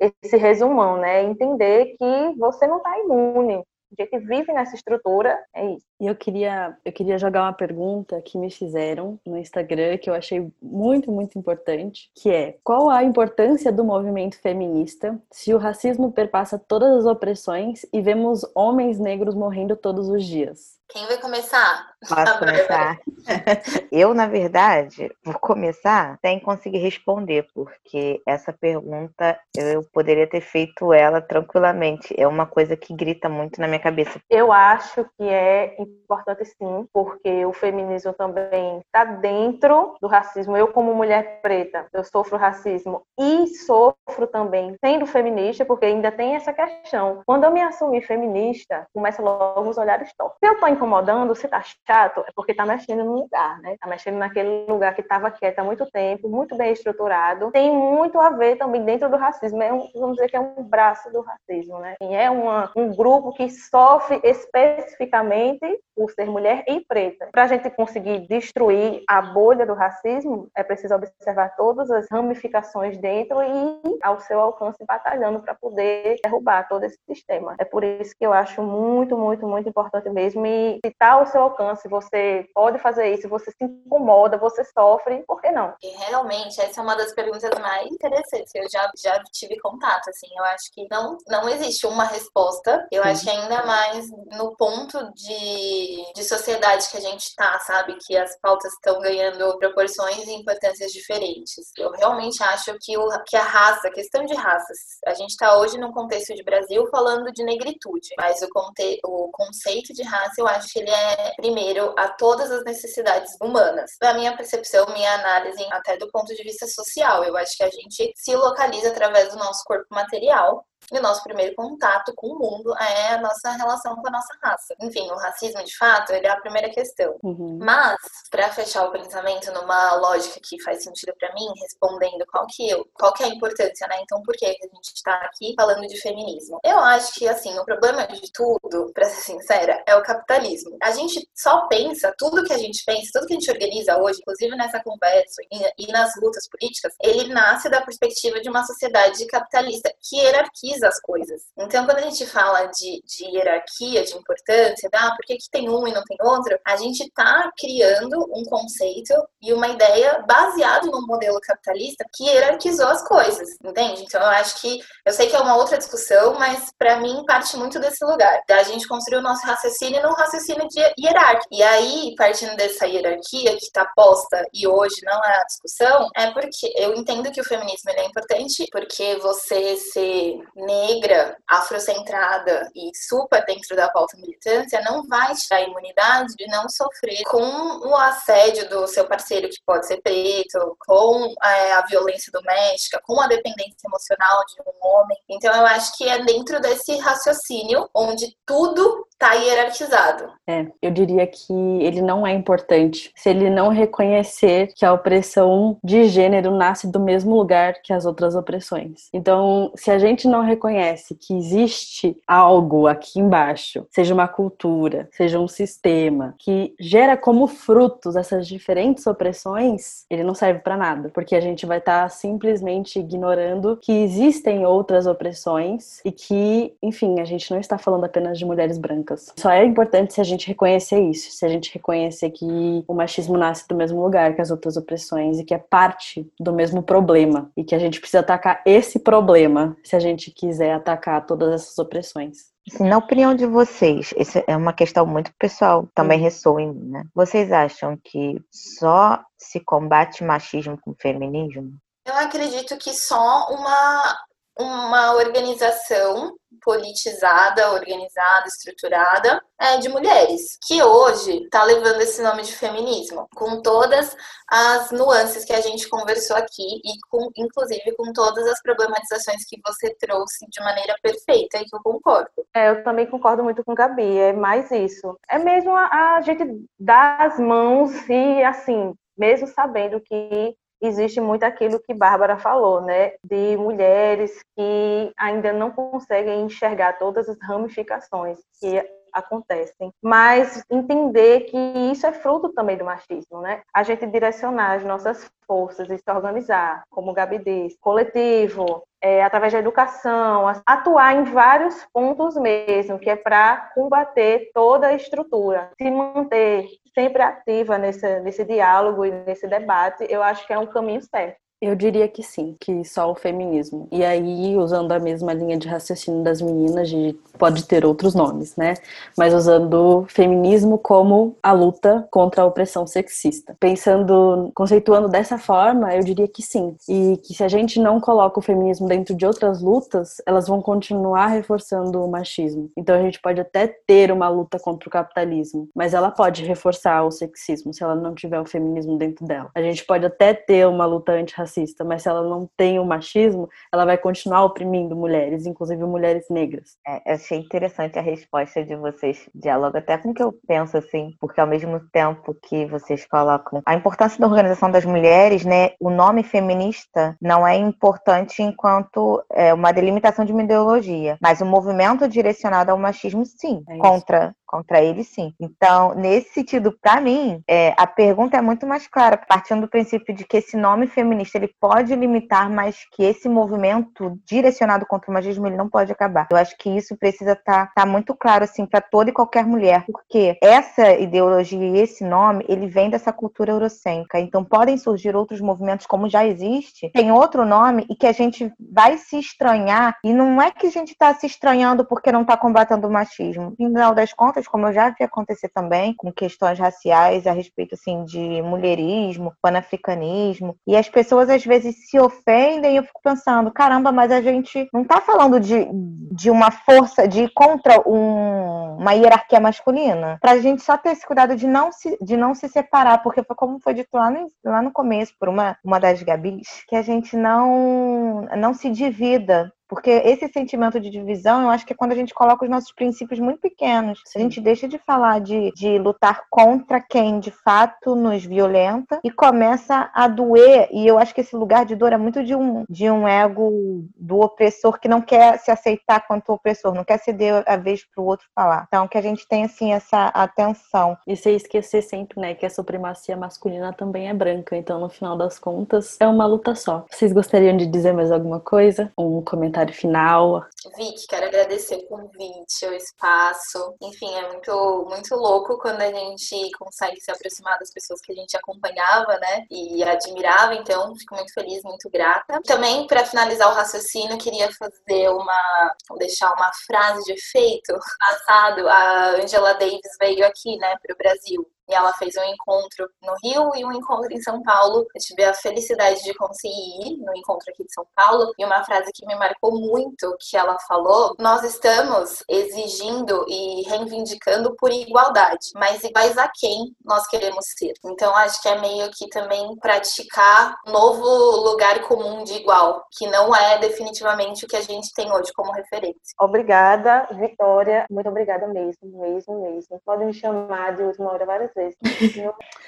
esse 0.00 0.36
resumão, 0.36 0.96
né? 0.98 1.22
Entender 1.22 1.96
que 1.98 2.38
você 2.38 2.66
não 2.66 2.78
está 2.78 2.98
imune, 3.00 3.62
a 3.98 4.02
gente 4.02 4.18
vive 4.18 4.52
nessa 4.52 4.74
estrutura, 4.74 5.38
é 5.54 5.64
isso. 5.72 5.86
E 6.00 6.06
eu 6.06 6.14
queria, 6.14 6.76
eu 6.84 6.92
queria 6.92 7.18
jogar 7.18 7.42
uma 7.42 7.52
pergunta 7.52 8.20
que 8.20 8.36
me 8.36 8.50
fizeram 8.50 9.18
no 9.24 9.38
Instagram 9.38 9.96
que 9.98 10.10
eu 10.10 10.14
achei 10.14 10.52
muito, 10.60 11.10
muito 11.10 11.38
importante, 11.38 12.10
que 12.14 12.30
é: 12.30 12.58
qual 12.64 12.90
a 12.90 13.04
importância 13.04 13.72
do 13.72 13.84
movimento 13.84 14.38
feminista 14.40 15.18
se 15.30 15.54
o 15.54 15.58
racismo 15.58 16.12
perpassa 16.12 16.58
todas 16.58 16.96
as 16.98 17.06
opressões 17.06 17.86
e 17.92 18.02
vemos 18.02 18.44
homens 18.54 18.98
negros 18.98 19.34
morrendo 19.34 19.76
todos 19.76 20.08
os 20.08 20.24
dias? 20.24 20.76
Quem 20.88 21.06
vai 21.06 21.18
começar? 21.18 21.95
Posso 22.00 22.38
começar? 22.38 22.98
eu, 23.90 24.14
na 24.14 24.26
verdade, 24.26 25.10
vou 25.24 25.38
começar 25.38 26.18
sem 26.20 26.38
conseguir 26.38 26.78
responder, 26.78 27.46
porque 27.54 28.20
essa 28.26 28.52
pergunta 28.52 29.38
eu 29.56 29.82
poderia 29.92 30.26
ter 30.26 30.40
feito 30.40 30.92
ela 30.92 31.20
tranquilamente. 31.20 32.14
É 32.16 32.28
uma 32.28 32.46
coisa 32.46 32.76
que 32.76 32.94
grita 32.94 33.28
muito 33.28 33.60
na 33.60 33.66
minha 33.66 33.80
cabeça. 33.80 34.20
Eu 34.30 34.52
acho 34.52 35.04
que 35.16 35.24
é 35.24 35.74
importante 35.78 36.44
sim, 36.44 36.86
porque 36.92 37.44
o 37.46 37.52
feminismo 37.52 38.12
também 38.12 38.78
está 38.80 39.04
dentro 39.04 39.96
do 40.00 40.06
racismo. 40.06 40.56
Eu, 40.56 40.68
como 40.68 40.94
mulher 40.94 41.40
preta, 41.40 41.86
eu 41.92 42.04
sofro 42.04 42.36
racismo 42.36 43.02
e 43.18 43.46
sofro 43.48 44.26
também 44.30 44.76
sendo 44.84 45.06
feminista, 45.06 45.64
porque 45.64 45.86
ainda 45.86 46.12
tem 46.12 46.36
essa 46.36 46.52
questão. 46.52 47.22
Quando 47.26 47.44
eu 47.44 47.50
me 47.50 47.62
assumi 47.62 48.00
feminista, 48.02 48.86
começa 48.94 49.22
logo 49.22 49.68
os 49.68 49.78
olhares 49.78 50.12
tortos. 50.16 50.38
Se 50.38 50.48
eu 50.48 50.60
tô 50.60 50.66
incomodando, 50.68 51.34
se 51.34 51.48
tá 51.48 51.62
chato, 51.62 51.95
é 52.04 52.32
porque 52.34 52.54
tá 52.54 52.66
mexendo 52.66 53.04
no 53.04 53.14
lugar, 53.14 53.60
né? 53.60 53.76
Tá 53.80 53.88
mexendo 53.88 54.16
naquele 54.16 54.66
lugar 54.66 54.94
que 54.94 55.00
estava 55.00 55.30
quieto 55.30 55.58
há 55.58 55.64
muito 55.64 55.86
tempo, 55.90 56.28
muito 56.28 56.56
bem 56.56 56.72
estruturado. 56.72 57.50
Tem 57.50 57.72
muito 57.74 58.20
a 58.20 58.30
ver 58.30 58.56
também 58.56 58.84
dentro 58.84 59.08
do 59.08 59.16
racismo. 59.16 59.62
É 59.62 59.72
um, 59.72 59.88
vamos 59.94 60.16
dizer 60.16 60.28
que 60.28 60.36
é 60.36 60.40
um 60.40 60.62
braço 60.62 61.10
do 61.10 61.22
racismo, 61.22 61.78
né? 61.78 61.94
E 62.00 62.14
é 62.14 62.30
uma, 62.30 62.70
um 62.76 62.94
grupo 62.94 63.32
que 63.32 63.48
sofre 63.48 64.20
especificamente 64.22 65.80
por 65.94 66.10
ser 66.10 66.26
mulher 66.26 66.64
e 66.68 66.84
preta. 66.86 67.28
Para 67.32 67.44
a 67.44 67.46
gente 67.46 67.70
conseguir 67.70 68.26
destruir 68.28 69.02
a 69.08 69.22
bolha 69.22 69.64
do 69.64 69.74
racismo, 69.74 70.48
é 70.54 70.62
preciso 70.62 70.94
observar 70.94 71.56
todas 71.56 71.90
as 71.90 72.06
ramificações 72.10 72.98
dentro 72.98 73.42
e 73.42 73.98
ao 74.02 74.20
seu 74.20 74.40
alcance 74.40 74.84
batalhando 74.86 75.40
para 75.40 75.54
poder 75.54 76.16
derrubar 76.22 76.68
todo 76.68 76.84
esse 76.84 76.98
sistema. 77.08 77.54
É 77.58 77.64
por 77.64 77.82
isso 77.82 78.14
que 78.18 78.26
eu 78.26 78.32
acho 78.32 78.62
muito, 78.62 79.16
muito, 79.16 79.46
muito 79.46 79.68
importante 79.68 80.08
mesmo 80.10 80.46
e 80.46 80.78
está 80.84 81.12
ao 81.12 81.26
seu 81.26 81.40
alcance, 81.40 81.75
você 81.88 82.48
pode 82.54 82.78
fazer 82.78 83.14
isso, 83.14 83.28
você 83.28 83.50
se 83.50 83.64
incomoda, 83.64 84.38
você 84.38 84.64
sofre, 84.64 85.24
por 85.26 85.40
que 85.40 85.50
não? 85.50 85.74
E 85.82 85.88
realmente, 86.06 86.60
essa 86.60 86.80
é 86.80 86.82
uma 86.82 86.96
das 86.96 87.12
perguntas 87.14 87.50
mais 87.60 87.86
interessantes 87.90 88.52
que 88.52 88.58
eu 88.58 88.68
já, 88.70 88.90
já 89.02 89.22
tive 89.32 89.58
contato, 89.60 90.08
assim, 90.08 90.28
eu 90.36 90.44
acho 90.44 90.72
que 90.72 90.86
não, 90.90 91.16
não 91.28 91.48
existe 91.48 91.86
uma 91.86 92.04
resposta, 92.04 92.86
eu 92.90 93.02
Sim. 93.02 93.08
acho 93.08 93.24
que 93.24 93.30
ainda 93.30 93.66
mais 93.66 94.06
no 94.32 94.56
ponto 94.56 94.98
de, 95.14 96.12
de 96.14 96.24
sociedade 96.24 96.88
que 96.88 96.96
a 96.96 97.00
gente 97.00 97.34
tá, 97.34 97.58
sabe, 97.60 97.96
que 98.06 98.16
as 98.16 98.38
pautas 98.40 98.72
estão 98.72 99.00
ganhando 99.00 99.58
proporções 99.58 100.26
e 100.26 100.32
importâncias 100.32 100.92
diferentes. 100.92 101.70
Eu 101.76 101.90
realmente 101.92 102.42
acho 102.42 102.76
que, 102.80 102.96
o, 102.96 103.08
que 103.24 103.36
a 103.36 103.42
raça, 103.42 103.88
a 103.88 103.92
questão 103.92 104.24
de 104.24 104.34
raças, 104.34 104.78
a 105.06 105.14
gente 105.14 105.30
está 105.30 105.58
hoje 105.58 105.78
num 105.78 105.92
contexto 105.92 106.34
de 106.34 106.42
Brasil 106.42 106.86
falando 106.90 107.32
de 107.32 107.44
negritude, 107.44 108.08
mas 108.18 108.40
o, 108.42 108.48
conte, 108.48 109.00
o 109.04 109.30
conceito 109.32 109.92
de 109.92 110.02
raça 110.02 110.34
eu 110.38 110.46
acho 110.46 110.68
que 110.72 110.80
ele 110.80 110.90
é 110.90 111.32
primeiro 111.36 111.65
a 111.96 112.08
todas 112.08 112.50
as 112.50 112.64
necessidades 112.64 113.36
humanas. 113.40 113.92
A 114.02 114.14
minha 114.14 114.36
percepção, 114.36 114.86
minha 114.92 115.12
análise, 115.14 115.64
até 115.70 115.96
do 115.96 116.10
ponto 116.10 116.34
de 116.34 116.42
vista 116.42 116.66
social, 116.66 117.24
eu 117.24 117.36
acho 117.36 117.56
que 117.56 117.64
a 117.64 117.70
gente 117.70 118.12
se 118.14 118.34
localiza 118.34 118.88
através 118.88 119.30
do 119.30 119.38
nosso 119.38 119.62
corpo 119.64 119.86
material 119.90 120.64
e 120.92 120.98
o 120.98 121.02
nosso 121.02 121.22
primeiro 121.24 121.54
contato 121.56 122.12
com 122.14 122.28
o 122.28 122.38
mundo 122.38 122.72
é 122.78 123.14
a 123.14 123.20
nossa 123.20 123.50
relação 123.52 123.96
com 123.96 124.06
a 124.06 124.10
nossa 124.10 124.34
raça. 124.42 124.74
Enfim, 124.80 125.10
o 125.10 125.16
racismo, 125.16 125.62
de 125.64 125.76
fato, 125.76 126.12
ele 126.12 126.26
é 126.26 126.30
a 126.30 126.40
primeira 126.40 126.70
questão. 126.70 127.18
Uhum. 127.22 127.58
Mas, 127.60 127.96
para 128.30 128.50
fechar 128.50 128.84
o 128.84 128.92
pensamento 128.92 129.52
numa 129.52 129.94
lógica 129.96 130.38
que 130.42 130.62
faz 130.62 130.84
sentido 130.84 131.12
para 131.18 131.32
mim, 131.34 131.46
respondendo 131.60 132.24
qual 132.30 132.46
que, 132.46 132.68
eu, 132.68 132.86
qual 132.94 133.12
que 133.12 133.24
é 133.24 133.26
a 133.26 133.30
importância, 133.30 133.86
né? 133.88 133.96
Então, 134.02 134.22
por 134.22 134.36
que 134.36 134.46
a 134.46 134.50
gente 134.50 134.92
está 134.94 135.12
aqui 135.24 135.54
falando 135.56 135.86
de 135.88 136.00
feminismo? 136.00 136.60
Eu 136.64 136.78
acho 136.78 137.14
que, 137.14 137.26
assim, 137.26 137.58
o 137.58 137.64
problema 137.64 138.06
de 138.06 138.30
tudo, 138.32 138.92
para 138.94 139.08
ser 139.08 139.22
sincera, 139.22 139.82
é 139.86 139.96
o 139.96 140.02
capitalismo. 140.02 140.76
A 140.80 140.92
gente 140.92 141.28
só 141.34 141.66
pensa, 141.66 142.14
tudo 142.16 142.44
que 142.44 142.52
a 142.52 142.58
gente 142.58 142.84
pensa, 142.84 143.10
tudo 143.12 143.26
que 143.26 143.34
a 143.34 143.40
gente 143.40 143.50
organiza 143.50 143.98
hoje, 143.98 144.20
inclusive 144.20 144.54
nessa 144.54 144.80
conversa 144.82 145.42
e, 145.78 145.90
nas 145.90 146.12
lutas 146.22 146.48
políticas, 146.48 146.94
ele 147.02 147.32
nasce 147.32 147.68
da 147.68 147.82
perspectiva 147.82 148.40
de 148.40 148.48
uma 148.48 148.64
sociedade 148.64 149.26
capitalista 149.26 149.92
que 150.00 150.16
hierarquiza 150.16 150.65
as 150.82 151.00
coisas. 151.00 151.42
Então, 151.58 151.84
quando 151.84 151.98
a 151.98 152.02
gente 152.02 152.26
fala 152.26 152.66
de, 152.66 153.02
de 153.04 153.24
hierarquia, 153.30 154.04
de 154.04 154.16
importância, 154.16 154.88
ah, 154.92 155.14
por 155.16 155.24
que, 155.26 155.36
que 155.36 155.50
tem 155.50 155.68
um 155.68 155.86
e 155.86 155.92
não 155.92 156.02
tem 156.04 156.16
outro, 156.20 156.58
a 156.66 156.76
gente 156.76 157.04
está 157.04 157.50
criando 157.58 158.18
um 158.34 158.44
conceito 158.44 159.14
e 159.42 159.52
uma 159.52 159.68
ideia 159.68 160.24
baseado 160.26 160.90
no 160.90 161.06
modelo 161.06 161.40
capitalista 161.40 162.04
que 162.14 162.24
hierarquizou 162.24 162.88
as 162.88 163.06
coisas, 163.06 163.48
entende? 163.64 164.02
Então, 164.02 164.20
eu 164.20 164.28
acho 164.28 164.60
que, 164.60 164.78
eu 165.04 165.12
sei 165.12 165.28
que 165.28 165.36
é 165.36 165.40
uma 165.40 165.56
outra 165.56 165.78
discussão, 165.78 166.34
mas 166.38 166.72
para 166.78 167.00
mim 167.00 167.24
parte 167.26 167.56
muito 167.56 167.78
desse 167.78 168.04
lugar, 168.04 168.40
da 168.48 168.62
gente 168.62 168.88
construir 168.88 169.18
o 169.18 169.22
nosso 169.22 169.46
raciocínio 169.46 170.02
num 170.02 170.12
raciocínio 170.12 170.66
de 170.68 170.80
hierárquico. 170.98 171.48
E 171.52 171.62
aí, 171.62 172.14
partindo 172.16 172.56
dessa 172.56 172.86
hierarquia 172.86 173.56
que 173.56 173.64
está 173.64 173.84
posta 173.94 174.44
e 174.52 174.66
hoje 174.66 174.96
não 175.04 175.24
é 175.24 175.40
a 175.40 175.44
discussão, 175.44 176.08
é 176.16 176.30
porque 176.30 176.72
eu 176.76 176.94
entendo 176.94 177.30
que 177.30 177.40
o 177.40 177.44
feminismo 177.44 177.90
é 177.90 178.04
importante 178.04 178.66
porque 178.70 179.16
você 179.16 179.76
ser 179.76 180.38
negra, 180.56 181.36
afrocentrada 181.46 182.70
e 182.74 182.90
super 182.94 183.44
dentro 183.44 183.76
da 183.76 183.90
pauta 183.90 184.16
militância 184.16 184.80
não 184.82 185.06
vai 185.06 185.34
te 185.34 185.46
dar 185.48 185.62
imunidade 185.62 186.34
de 186.34 186.46
não 186.48 186.68
sofrer 186.68 187.22
com 187.24 187.38
o 187.86 187.94
assédio 187.94 188.68
do 188.68 188.86
seu 188.86 189.06
parceiro 189.06 189.48
que 189.48 189.62
pode 189.64 189.86
ser 189.86 190.00
preto, 190.00 190.76
com 190.86 191.34
é, 191.42 191.72
a 191.72 191.82
violência 191.82 192.32
doméstica, 192.32 193.00
com 193.04 193.20
a 193.20 193.26
dependência 193.26 193.86
emocional 193.86 194.42
de 194.46 194.62
um 194.62 194.86
homem. 194.86 195.18
Então 195.28 195.54
eu 195.54 195.66
acho 195.66 195.96
que 195.96 196.08
é 196.08 196.24
dentro 196.24 196.60
desse 196.60 196.96
raciocínio 196.98 197.88
onde 197.94 198.34
tudo 198.46 199.05
tá 199.18 199.32
hierarquizado. 199.32 200.32
É, 200.46 200.66
eu 200.80 200.90
diria 200.90 201.26
que 201.26 201.52
ele 201.80 202.00
não 202.00 202.26
é 202.26 202.32
importante 202.32 203.10
se 203.16 203.30
ele 203.30 203.50
não 203.50 203.68
reconhecer 203.68 204.72
que 204.76 204.84
a 204.84 204.92
opressão 204.92 205.78
de 205.82 206.04
gênero 206.04 206.52
nasce 206.52 206.86
do 206.86 207.00
mesmo 207.00 207.34
lugar 207.34 207.74
que 207.82 207.92
as 207.92 208.04
outras 208.04 208.36
opressões. 208.36 209.08
Então, 209.12 209.72
se 209.74 209.90
a 209.90 209.98
gente 209.98 210.28
não 210.28 210.42
reconhece 210.42 211.14
que 211.14 211.36
existe 211.36 212.16
algo 212.26 212.86
aqui 212.86 213.18
embaixo, 213.18 213.86
seja 213.90 214.14
uma 214.14 214.28
cultura, 214.28 215.08
seja 215.12 215.38
um 215.40 215.48
sistema 215.48 216.34
que 216.38 216.74
gera 216.78 217.16
como 217.16 217.46
frutos 217.46 218.14
essas 218.14 218.46
diferentes 218.46 219.06
opressões, 219.06 220.04
ele 220.08 220.22
não 220.22 220.34
serve 220.34 220.60
para 220.60 220.76
nada, 220.76 221.10
porque 221.12 221.34
a 221.34 221.40
gente 221.40 221.66
vai 221.66 221.78
estar 221.78 222.02
tá 222.02 222.08
simplesmente 222.08 223.00
ignorando 223.00 223.78
que 223.82 223.92
existem 223.92 224.64
outras 224.66 225.06
opressões 225.06 226.00
e 226.04 226.12
que, 226.12 226.74
enfim, 226.82 227.20
a 227.20 227.24
gente 227.24 227.50
não 227.50 227.58
está 227.58 227.78
falando 227.78 228.04
apenas 228.04 228.38
de 228.38 228.44
mulheres 228.44 228.78
brancas. 228.78 229.05
Só 229.38 229.50
é 229.50 229.64
importante 229.64 230.14
se 230.14 230.20
a 230.20 230.24
gente 230.24 230.48
reconhecer 230.48 231.00
isso, 231.00 231.30
se 231.30 231.44
a 231.44 231.48
gente 231.48 231.72
reconhecer 231.72 232.30
que 232.30 232.44
o 232.86 232.94
machismo 232.94 233.36
nasce 233.36 233.66
do 233.68 233.74
mesmo 233.74 234.02
lugar 234.02 234.34
que 234.34 234.40
as 234.40 234.50
outras 234.50 234.76
opressões 234.76 235.38
e 235.38 235.44
que 235.44 235.54
é 235.54 235.58
parte 235.58 236.26
do 236.40 236.52
mesmo 236.52 236.82
problema 236.82 237.50
e 237.56 237.64
que 237.64 237.74
a 237.74 237.78
gente 237.78 238.00
precisa 238.00 238.20
atacar 238.20 238.62
esse 238.66 238.98
problema 238.98 239.76
se 239.84 239.94
a 239.94 240.00
gente 240.00 240.30
quiser 240.30 240.72
atacar 240.72 241.24
todas 241.26 241.52
essas 241.52 241.78
opressões. 241.78 242.54
Assim, 242.68 242.88
na 242.88 242.98
opinião 242.98 243.32
de 243.34 243.46
vocês, 243.46 244.12
isso 244.16 244.42
é 244.44 244.56
uma 244.56 244.72
questão 244.72 245.06
muito 245.06 245.32
pessoal, 245.38 245.88
também 245.94 246.18
hum. 246.18 246.22
ressoa 246.22 246.60
em 246.60 246.72
mim, 246.72 246.90
né? 246.90 247.04
Vocês 247.14 247.52
acham 247.52 247.96
que 248.02 248.42
só 248.50 249.20
se 249.38 249.60
combate 249.60 250.24
machismo 250.24 250.76
com 250.80 250.92
feminismo? 251.00 251.72
Eu 252.04 252.14
acredito 252.14 252.76
que 252.78 252.92
só 252.92 253.48
uma, 253.50 254.16
uma 254.58 255.14
organização 255.14 256.34
politizada, 256.62 257.72
organizada, 257.72 258.46
estruturada 258.46 259.40
é, 259.60 259.78
de 259.78 259.88
mulheres, 259.88 260.58
que 260.66 260.82
hoje 260.82 261.44
está 261.44 261.62
levando 261.62 262.00
esse 262.00 262.22
nome 262.22 262.42
de 262.42 262.52
feminismo, 262.52 263.28
com 263.34 263.60
todas 263.60 264.16
as 264.48 264.90
nuances 264.90 265.44
que 265.44 265.52
a 265.52 265.60
gente 265.60 265.88
conversou 265.88 266.36
aqui 266.36 266.80
e 266.84 266.98
com, 267.10 267.30
inclusive 267.36 267.94
com 267.96 268.12
todas 268.12 268.46
as 268.46 268.60
problematizações 268.62 269.44
que 269.46 269.60
você 269.64 269.94
trouxe 269.94 270.46
de 270.48 270.60
maneira 270.60 270.96
perfeita 271.02 271.58
e 271.58 271.64
que 271.64 271.76
eu 271.76 271.80
concordo. 271.82 272.30
É, 272.54 272.70
eu 272.70 272.82
também 272.82 273.06
concordo 273.06 273.44
muito 273.44 273.62
com 273.64 273.74
Gabi, 273.74 274.18
é 274.18 274.32
mais 274.32 274.70
isso. 274.70 275.18
É 275.28 275.38
mesmo 275.38 275.74
a, 275.74 276.16
a 276.16 276.20
gente 276.22 276.44
dar 276.78 277.20
as 277.20 277.38
mãos 277.38 277.92
e 278.08 278.42
assim, 278.42 278.94
mesmo 279.16 279.46
sabendo 279.46 280.00
que 280.00 280.56
existe 280.80 281.20
muito 281.20 281.44
aquilo 281.44 281.80
que 281.80 281.94
Bárbara 281.94 282.38
falou, 282.38 282.80
né, 282.80 283.12
de 283.22 283.56
mulheres 283.56 284.42
que 284.56 285.12
ainda 285.16 285.52
não 285.52 285.70
conseguem 285.70 286.42
enxergar 286.42 286.98
todas 286.98 287.28
as 287.28 287.38
ramificações 287.40 288.38
que 288.60 288.82
acontecem, 289.16 289.90
mas 290.02 290.62
entender 290.70 291.40
que 291.42 291.56
isso 291.90 292.06
é 292.06 292.12
fruto 292.12 292.50
também 292.50 292.76
do 292.76 292.84
machismo, 292.84 293.40
né? 293.40 293.62
A 293.74 293.82
gente 293.82 294.06
direcionar 294.06 294.72
as 294.72 294.84
nossas 294.84 295.30
forças 295.46 295.88
e 295.90 295.96
se 295.96 296.10
organizar, 296.10 296.82
como 296.90 297.10
o 297.10 297.14
Gabi 297.14 297.38
disse, 297.38 297.78
coletivo, 297.80 298.82
é, 299.00 299.22
através 299.22 299.52
da 299.52 299.58
educação, 299.58 300.46
atuar 300.66 301.14
em 301.16 301.24
vários 301.24 301.86
pontos 301.92 302.36
mesmo, 302.36 302.98
que 302.98 303.08
é 303.08 303.16
para 303.16 303.70
combater 303.74 304.50
toda 304.52 304.88
a 304.88 304.94
estrutura, 304.94 305.70
se 305.80 305.90
manter 305.90 306.68
sempre 306.94 307.22
ativa 307.22 307.78
nesse, 307.78 308.20
nesse 308.20 308.44
diálogo 308.44 309.04
e 309.04 309.10
nesse 309.10 309.46
debate, 309.46 310.06
eu 310.08 310.22
acho 310.22 310.46
que 310.46 310.52
é 310.52 310.58
um 310.58 310.66
caminho 310.66 311.02
certo. 311.02 311.45
Eu 311.66 311.74
diria 311.74 312.06
que 312.06 312.22
sim, 312.22 312.56
que 312.60 312.84
só 312.84 313.10
o 313.10 313.16
feminismo. 313.16 313.88
E 313.90 314.04
aí, 314.04 314.56
usando 314.56 314.92
a 314.92 315.00
mesma 315.00 315.32
linha 315.32 315.58
de 315.58 315.66
raciocínio 315.66 316.22
das 316.22 316.40
meninas, 316.40 316.88
de, 316.88 317.18
pode 317.36 317.66
ter 317.66 317.84
outros 317.84 318.14
nomes, 318.14 318.54
né? 318.54 318.74
Mas 319.18 319.34
usando 319.34 320.06
feminismo 320.08 320.78
como 320.78 321.34
a 321.42 321.50
luta 321.50 322.06
contra 322.08 322.42
a 322.42 322.46
opressão 322.46 322.86
sexista. 322.86 323.56
Pensando, 323.58 324.52
conceituando 324.54 325.08
dessa 325.08 325.38
forma, 325.38 325.92
eu 325.92 326.04
diria 326.04 326.28
que 326.28 326.40
sim. 326.40 326.76
E 326.88 327.16
que 327.16 327.34
se 327.34 327.42
a 327.42 327.48
gente 327.48 327.80
não 327.80 328.00
coloca 328.00 328.38
o 328.38 328.42
feminismo 328.42 328.86
dentro 328.86 329.12
de 329.12 329.26
outras 329.26 329.60
lutas, 329.60 330.22
elas 330.24 330.46
vão 330.46 330.62
continuar 330.62 331.26
reforçando 331.26 332.00
o 332.00 332.08
machismo. 332.08 332.70
Então 332.76 332.94
a 332.94 333.02
gente 333.02 333.20
pode 333.20 333.40
até 333.40 333.66
ter 333.66 334.12
uma 334.12 334.28
luta 334.28 334.56
contra 334.56 334.88
o 334.88 334.92
capitalismo, 334.92 335.68
mas 335.74 335.94
ela 335.94 336.12
pode 336.12 336.44
reforçar 336.44 337.02
o 337.02 337.10
sexismo 337.10 337.74
se 337.74 337.82
ela 337.82 337.96
não 337.96 338.14
tiver 338.14 338.38
o 338.38 338.46
feminismo 338.46 338.96
dentro 338.96 339.26
dela. 339.26 339.50
A 339.52 339.60
gente 339.60 339.84
pode 339.84 340.06
até 340.06 340.32
ter 340.32 340.64
uma 340.68 340.86
luta 340.86 341.10
antirracista 341.10 341.55
racista, 341.56 341.84
mas 341.84 342.02
se 342.02 342.08
ela 342.08 342.22
não 342.22 342.48
tem 342.56 342.78
o 342.78 342.84
machismo, 342.84 343.48
ela 343.72 343.84
vai 343.84 343.96
continuar 343.96 344.44
oprimindo 344.44 344.94
mulheres, 344.94 345.46
inclusive 345.46 345.82
mulheres 345.84 346.26
negras. 346.28 346.76
É, 346.86 347.10
eu 347.10 347.14
achei 347.14 347.38
interessante 347.38 347.98
a 347.98 348.02
resposta 348.02 348.62
de 348.64 348.76
vocês, 348.76 349.28
diálogo 349.34 349.78
até 349.78 349.96
com 349.96 350.10
o 350.10 350.14
que 350.14 350.22
eu 350.22 350.34
penso, 350.46 350.76
assim, 350.76 351.14
porque 351.18 351.40
ao 351.40 351.46
mesmo 351.46 351.80
tempo 351.92 352.34
que 352.42 352.66
vocês 352.66 353.06
colocam 353.06 353.62
a 353.64 353.74
importância 353.74 354.20
da 354.20 354.26
organização 354.26 354.70
das 354.70 354.84
mulheres, 354.84 355.44
né, 355.44 355.70
o 355.80 355.90
nome 355.90 356.22
feminista 356.22 357.16
não 357.20 357.46
é 357.46 357.56
importante 357.56 358.42
enquanto 358.42 359.22
é, 359.32 359.54
uma 359.54 359.72
delimitação 359.72 360.24
de 360.24 360.32
uma 360.32 360.42
ideologia, 360.42 361.16
mas 361.20 361.40
o 361.40 361.46
movimento 361.46 362.08
direcionado 362.08 362.70
ao 362.70 362.78
machismo, 362.78 363.24
sim, 363.24 363.62
é 363.68 363.78
contra 363.78 364.34
contra 364.46 364.82
ele 364.82 365.04
sim. 365.04 365.32
Então, 365.40 365.94
nesse 365.94 366.32
sentido, 366.32 366.76
para 366.80 367.00
mim, 367.00 367.42
é, 367.48 367.74
a 367.76 367.86
pergunta 367.86 368.36
é 368.36 368.40
muito 368.40 368.66
mais 368.66 368.86
clara, 368.86 369.16
partindo 369.16 369.62
do 369.62 369.68
princípio 369.68 370.14
de 370.14 370.24
que 370.24 370.36
esse 370.36 370.56
nome 370.56 370.86
feminista 370.86 371.38
ele 371.38 371.50
pode 371.60 371.94
limitar, 371.94 372.50
mas 372.50 372.86
que 372.92 373.02
esse 373.02 373.28
movimento 373.28 374.18
direcionado 374.24 374.86
contra 374.86 375.10
o 375.10 375.14
machismo 375.14 375.46
ele 375.46 375.56
não 375.56 375.68
pode 375.68 375.92
acabar. 375.92 376.26
Eu 376.30 376.36
acho 376.36 376.56
que 376.58 376.70
isso 376.70 376.96
precisa 376.96 377.32
estar 377.32 377.66
tá, 377.66 377.72
tá 377.74 377.86
muito 377.86 378.14
claro 378.14 378.44
assim 378.44 378.66
para 378.66 378.80
toda 378.80 379.10
e 379.10 379.12
qualquer 379.12 379.44
mulher, 379.44 379.84
porque 379.86 380.38
essa 380.42 380.92
ideologia 380.92 381.66
e 381.66 381.78
esse 381.78 382.04
nome 382.04 382.44
ele 382.48 382.66
vem 382.66 382.90
dessa 382.90 383.12
cultura 383.12 383.52
eurocêntrica. 383.52 384.20
Então, 384.20 384.44
podem 384.44 384.76
surgir 384.76 385.16
outros 385.16 385.40
movimentos 385.40 385.86
como 385.86 386.08
já 386.08 386.24
existe, 386.26 386.90
tem 386.92 387.10
outro 387.10 387.44
nome 387.44 387.86
e 387.90 387.96
que 387.96 388.06
a 388.06 388.12
gente 388.12 388.52
vai 388.58 388.98
se 388.98 389.18
estranhar 389.18 389.96
e 390.04 390.12
não 390.12 390.40
é 390.40 390.50
que 390.50 390.66
a 390.66 390.70
gente 390.70 390.92
está 390.92 391.12
se 391.14 391.26
estranhando 391.26 391.84
porque 391.84 392.12
não 392.12 392.22
está 392.22 392.36
combatendo 392.36 392.86
o 392.86 392.90
machismo. 392.90 393.54
No 393.58 393.66
final 393.66 393.94
das 393.94 394.12
contas 394.12 394.35
como 394.44 394.66
eu 394.66 394.72
já 394.72 394.90
vi 394.90 395.04
acontecer 395.04 395.48
também, 395.48 395.94
com 395.94 396.12
questões 396.12 396.58
raciais 396.58 397.26
a 397.26 397.32
respeito 397.32 397.74
assim 397.74 398.04
de 398.04 398.42
mulherismo, 398.42 399.32
panafricanismo, 399.40 400.56
e 400.66 400.76
as 400.76 400.88
pessoas 400.88 401.30
às 401.30 401.44
vezes 401.44 401.88
se 401.88 401.98
ofendem 401.98 402.74
e 402.74 402.76
eu 402.76 402.82
fico 402.82 403.00
pensando, 403.02 403.52
caramba, 403.52 403.92
mas 403.92 404.10
a 404.10 404.20
gente 404.20 404.68
não 404.72 404.82
está 404.82 405.00
falando 405.00 405.38
de, 405.38 405.68
de 406.12 406.30
uma 406.30 406.50
força 406.50 407.06
de 407.06 407.28
contra 407.28 407.80
um, 407.88 408.76
uma 408.78 408.92
hierarquia 408.92 409.40
masculina. 409.40 410.18
Pra 410.20 410.38
gente 410.38 410.62
só 410.62 410.76
ter 410.76 410.90
esse 410.90 411.06
cuidado 411.06 411.36
de 411.36 411.46
não 411.46 411.70
se, 411.70 411.96
de 412.02 412.16
não 412.16 412.34
se 412.34 412.48
separar, 412.48 413.02
porque 413.02 413.22
foi 413.22 413.36
como 413.36 413.60
foi 413.60 413.74
dito 413.74 413.88
lá 413.94 414.10
no, 414.10 414.26
lá 414.44 414.62
no 414.62 414.72
começo 414.72 415.14
por 415.18 415.28
uma, 415.28 415.56
uma 415.64 415.78
das 415.78 416.02
Gabis, 416.02 416.64
que 416.68 416.74
a 416.74 416.82
gente 416.82 417.16
não, 417.16 418.26
não 418.36 418.52
se 418.52 418.70
divida 418.70 419.52
porque 419.68 419.90
esse 419.90 420.28
sentimento 420.28 420.78
de 420.78 420.90
divisão, 420.90 421.42
eu 421.42 421.50
acho 421.50 421.66
que 421.66 421.72
é 421.72 421.76
quando 421.76 421.92
a 421.92 421.96
gente 421.96 422.14
coloca 422.14 422.44
os 422.44 422.50
nossos 422.50 422.72
princípios 422.72 423.18
muito 423.18 423.40
pequenos. 423.40 424.00
Sim. 424.04 424.18
A 424.18 424.22
gente 424.22 424.40
deixa 424.40 424.68
de 424.68 424.78
falar 424.78 425.20
de, 425.20 425.52
de 425.54 425.78
lutar 425.78 426.24
contra 426.30 426.80
quem 426.80 427.18
de 427.18 427.30
fato 427.30 427.94
nos 427.96 428.24
violenta 428.24 429.00
e 429.02 429.10
começa 429.10 429.90
a 429.92 430.06
doer. 430.08 430.68
E 430.70 430.86
eu 430.86 430.98
acho 430.98 431.14
que 431.14 431.20
esse 431.20 431.34
lugar 431.34 431.64
de 431.64 431.74
dor 431.74 431.92
é 431.92 431.96
muito 431.96 432.22
de 432.22 432.34
um, 432.34 432.64
de 432.68 432.90
um 432.90 433.06
ego 433.08 433.84
do 433.96 434.20
opressor 434.20 434.78
que 434.78 434.88
não 434.88 435.00
quer 435.00 435.38
se 435.38 435.50
aceitar 435.50 436.06
quanto 436.06 436.32
opressor, 436.32 436.74
não 436.74 436.84
quer 436.84 436.98
ceder 436.98 437.42
a 437.46 437.56
vez 437.56 437.84
para 437.84 438.02
o 438.02 438.06
outro 438.06 438.26
falar. 438.34 438.64
Então, 438.68 438.86
que 438.86 438.98
a 438.98 439.02
gente 439.02 439.26
tem, 439.26 439.44
assim, 439.44 439.72
essa 439.72 440.06
atenção. 440.08 440.96
E 441.06 441.16
sem 441.16 441.34
esquecer 441.34 441.82
sempre, 441.82 442.20
né, 442.20 442.34
que 442.34 442.46
a 442.46 442.50
supremacia 442.50 443.16
masculina 443.16 443.72
também 443.72 444.08
é 444.08 444.14
branca. 444.14 444.56
Então, 444.56 444.80
no 444.80 444.88
final 444.88 445.16
das 445.16 445.38
contas, 445.38 445.96
é 446.00 446.06
uma 446.06 446.26
luta 446.26 446.54
só. 446.54 446.84
Vocês 446.90 447.12
gostariam 447.12 447.56
de 447.56 447.66
dizer 447.66 447.92
mais 447.92 448.12
alguma 448.12 448.40
coisa? 448.40 448.92
Um 448.96 449.22
comentário? 449.22 449.55
Comentário 449.56 449.74
final. 449.74 450.46
Vic, 450.76 451.06
quero 451.08 451.26
agradecer 451.26 451.76
o 451.76 451.86
convite, 451.86 452.66
o 452.66 452.74
espaço. 452.74 453.74
Enfim, 453.82 454.12
é 454.14 454.28
muito, 454.28 454.86
muito 454.88 455.14
louco 455.16 455.58
quando 455.58 455.80
a 455.80 455.90
gente 455.90 456.50
consegue 456.58 457.00
se 457.00 457.10
aproximar 457.10 457.58
das 457.58 457.72
pessoas 457.72 458.00
que 458.00 458.12
a 458.12 458.14
gente 458.14 458.36
acompanhava, 458.36 459.18
né? 459.18 459.46
E 459.50 459.82
admirava, 459.82 460.54
então 460.54 460.94
fico 460.96 461.14
muito 461.14 461.32
feliz, 461.32 461.62
muito 461.62 461.88
grata. 461.90 462.40
Também, 462.44 462.86
para 462.86 463.04
finalizar 463.04 463.50
o 463.50 463.54
raciocínio, 463.54 464.18
queria 464.18 464.50
fazer 464.52 465.08
uma. 465.08 465.74
deixar 465.98 466.32
uma 466.34 466.50
frase 466.66 467.02
de 467.04 467.12
efeito. 467.12 467.72
Passado, 467.98 468.68
a 468.68 469.22
Angela 469.22 469.54
Davis 469.54 469.96
veio 470.00 470.26
aqui, 470.26 470.56
né, 470.58 470.76
para 470.82 470.94
o 470.94 470.98
Brasil. 470.98 471.55
E 471.68 471.74
ela 471.74 471.92
fez 471.94 472.14
um 472.16 472.24
encontro 472.24 472.88
no 473.02 473.14
Rio 473.22 473.50
e 473.56 473.64
um 473.64 473.72
encontro 473.72 474.12
em 474.12 474.20
São 474.20 474.42
Paulo. 474.42 474.86
Eu 474.94 475.00
tive 475.00 475.24
a 475.24 475.34
felicidade 475.34 476.02
de 476.02 476.14
conseguir 476.14 476.88
ir 476.88 476.96
no 476.98 477.16
encontro 477.16 477.50
aqui 477.50 477.64
de 477.64 477.72
São 477.72 477.86
Paulo 477.94 478.32
e 478.38 478.44
uma 478.44 478.64
frase 478.64 478.90
que 478.94 479.06
me 479.06 479.14
marcou 479.14 479.52
muito 479.58 480.16
que 480.20 480.36
ela 480.36 480.58
falou: 480.60 481.14
nós 481.18 481.42
estamos 481.42 482.22
exigindo 482.28 483.24
e 483.28 483.62
reivindicando 483.68 484.54
por 484.56 484.72
igualdade, 484.72 485.50
mas 485.54 485.82
iguais 485.82 486.16
a 486.18 486.28
quem 486.28 486.74
nós 486.84 487.06
queremos 487.06 487.44
ser. 487.56 487.72
Então 487.84 488.14
acho 488.16 488.40
que 488.42 488.48
é 488.48 488.60
meio 488.60 488.90
que 488.92 489.08
também 489.08 489.56
praticar 489.56 490.54
um 490.66 490.72
novo 490.72 491.04
lugar 491.48 491.82
comum 491.82 492.24
de 492.24 492.34
igual, 492.34 492.84
que 492.96 493.06
não 493.08 493.34
é 493.34 493.58
definitivamente 493.58 494.44
o 494.44 494.48
que 494.48 494.56
a 494.56 494.60
gente 494.60 494.92
tem 494.94 495.10
hoje 495.12 495.32
como 495.34 495.52
referência. 495.52 495.96
Obrigada, 496.20 497.06
Vitória. 497.12 497.86
Muito 497.90 498.08
obrigada 498.08 498.46
mesmo, 498.48 498.98
mesmo, 499.00 499.42
mesmo. 499.42 499.80
Pode 499.84 500.04
me 500.04 500.12
chamar 500.12 500.76
de 500.76 500.82
última 500.82 501.12
hora 501.12 501.26
várias 501.26 501.52
vezes. 501.56 501.76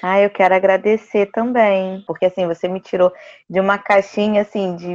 ah, 0.03 0.19
eu 0.19 0.29
quero 0.29 0.53
agradecer 0.53 1.27
também, 1.27 2.03
porque 2.05 2.25
assim, 2.25 2.45
você 2.45 2.67
me 2.67 2.81
tirou 2.81 3.13
de 3.49 3.59
uma 3.59 3.77
caixinha 3.77 4.41
assim 4.41 4.75
de 4.75 4.93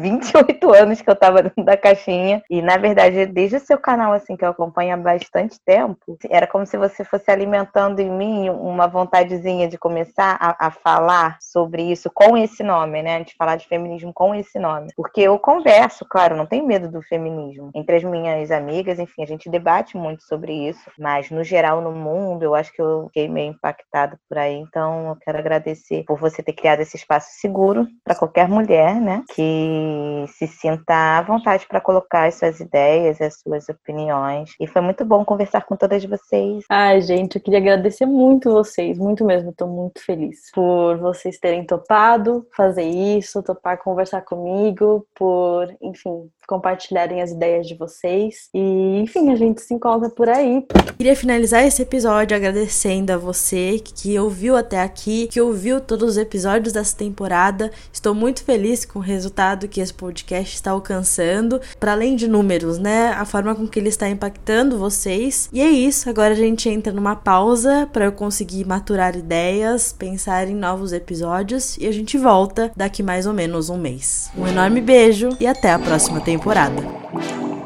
28 0.00 0.72
anos 0.72 1.02
que 1.02 1.10
eu 1.10 1.16
tava 1.16 1.42
dentro 1.42 1.64
da 1.64 1.76
caixinha 1.76 2.42
e 2.48 2.62
na 2.62 2.76
verdade, 2.76 3.26
desde 3.26 3.56
o 3.56 3.60
seu 3.60 3.78
canal 3.78 4.12
assim 4.12 4.36
que 4.36 4.44
eu 4.44 4.50
acompanho 4.50 4.94
há 4.94 4.96
bastante 4.96 5.58
tempo, 5.64 6.16
era 6.30 6.46
como 6.46 6.64
se 6.64 6.78
você 6.78 7.04
fosse 7.04 7.30
alimentando 7.30 8.00
em 8.00 8.10
mim 8.10 8.48
uma 8.48 8.86
vontadezinha 8.86 9.68
de 9.68 9.76
começar 9.76 10.38
a, 10.40 10.68
a 10.68 10.70
falar 10.70 11.36
sobre 11.40 11.82
isso 11.82 12.10
com 12.14 12.36
esse 12.36 12.62
nome, 12.62 13.02
né? 13.02 13.24
De 13.24 13.34
falar 13.34 13.56
de 13.56 13.66
feminismo 13.66 14.12
com 14.14 14.34
esse 14.34 14.58
nome. 14.58 14.88
Porque 14.96 15.20
eu 15.20 15.38
converso, 15.38 16.06
claro, 16.08 16.36
não 16.36 16.46
tenho 16.46 16.66
medo 16.66 16.88
do 16.88 17.02
feminismo. 17.02 17.70
Entre 17.74 17.96
as 17.96 18.04
minhas 18.04 18.50
amigas, 18.50 18.98
enfim, 18.98 19.22
a 19.22 19.26
gente 19.26 19.50
debate 19.50 19.96
muito 19.96 20.22
sobre 20.22 20.52
isso, 20.68 20.90
mas 20.98 21.30
no 21.30 21.42
geral 21.42 21.80
no 21.80 21.92
mundo, 21.92 22.42
eu 22.42 22.54
acho 22.54 22.72
que 22.72 22.80
eu 22.80 23.06
fiquei 23.06 23.28
meio 23.32 23.52
impactada 23.52 24.18
por 24.28 24.38
aí. 24.38 24.54
Então, 24.54 25.08
eu 25.08 25.16
quero 25.16 25.38
agradecer 25.38 26.04
por 26.04 26.18
você 26.18 26.42
ter 26.42 26.52
criado 26.52 26.80
esse 26.80 26.96
espaço 26.96 27.28
seguro 27.40 27.86
para 28.04 28.14
qualquer 28.14 28.48
mulher, 28.48 29.00
né? 29.00 29.24
Que 29.34 30.24
se 30.28 30.46
sinta 30.46 31.18
à 31.18 31.22
vontade 31.22 31.66
para 31.66 31.80
colocar 31.80 32.26
as 32.26 32.34
suas 32.34 32.60
ideias, 32.60 33.20
as 33.20 33.40
suas 33.40 33.68
opiniões. 33.68 34.50
E 34.60 34.66
foi 34.66 34.82
muito 34.82 35.04
bom 35.04 35.24
conversar 35.24 35.64
com 35.64 35.76
todas 35.76 36.04
vocês. 36.04 36.64
Ai, 36.70 37.00
gente, 37.00 37.36
eu 37.36 37.42
queria 37.42 37.58
agradecer 37.58 38.06
muito 38.06 38.52
vocês, 38.52 38.98
muito 38.98 39.24
mesmo. 39.24 39.50
Estou 39.50 39.68
muito 39.68 40.04
feliz 40.04 40.50
por 40.52 40.98
vocês 40.98 41.38
terem 41.38 41.64
topado 41.66 42.46
fazer 42.54 42.84
isso, 42.84 43.42
topar 43.42 43.78
conversar 43.78 44.22
comigo, 44.22 45.06
por, 45.14 45.74
enfim, 45.80 46.30
compartilharem 46.52 47.22
as 47.22 47.30
ideias 47.30 47.66
de 47.66 47.74
vocês. 47.74 48.50
E, 48.52 49.00
enfim, 49.00 49.32
a 49.32 49.36
gente 49.36 49.62
se 49.62 49.72
encontra 49.72 50.10
por 50.10 50.28
aí. 50.28 50.66
Queria 50.98 51.16
finalizar 51.16 51.64
esse 51.64 51.80
episódio 51.80 52.36
agradecendo 52.36 53.10
a 53.10 53.16
você 53.16 53.80
que 53.82 54.18
ouviu 54.18 54.54
até 54.54 54.82
aqui, 54.82 55.28
que 55.28 55.40
ouviu 55.40 55.80
todos 55.80 56.10
os 56.10 56.16
episódios 56.18 56.74
dessa 56.74 56.94
temporada. 56.94 57.70
Estou 57.90 58.14
muito 58.14 58.44
feliz 58.44 58.84
com 58.84 58.98
o 58.98 59.02
resultado 59.02 59.66
que 59.66 59.80
esse 59.80 59.94
podcast 59.94 60.54
está 60.54 60.72
alcançando, 60.72 61.58
para 61.80 61.92
além 61.92 62.16
de 62.16 62.28
números, 62.28 62.78
né? 62.78 63.08
A 63.12 63.24
forma 63.24 63.54
com 63.54 63.66
que 63.66 63.78
ele 63.78 63.88
está 63.88 64.06
impactando 64.08 64.78
vocês. 64.78 65.48
E 65.52 65.62
é 65.62 65.70
isso, 65.70 66.10
agora 66.10 66.34
a 66.34 66.36
gente 66.36 66.68
entra 66.68 66.92
numa 66.92 67.16
pausa 67.16 67.88
para 67.90 68.04
eu 68.04 68.12
conseguir 68.12 68.66
maturar 68.66 69.16
ideias, 69.16 69.90
pensar 69.90 70.48
em 70.48 70.54
novos 70.54 70.92
episódios 70.92 71.78
e 71.78 71.86
a 71.86 71.92
gente 71.92 72.18
volta 72.18 72.70
daqui 72.76 73.02
mais 73.02 73.26
ou 73.26 73.32
menos 73.32 73.70
um 73.70 73.78
mês. 73.78 74.30
Um 74.36 74.46
enorme 74.46 74.82
beijo 74.82 75.30
e 75.40 75.46
até 75.46 75.72
a 75.72 75.78
próxima 75.78 76.20
temporada. 76.42 77.61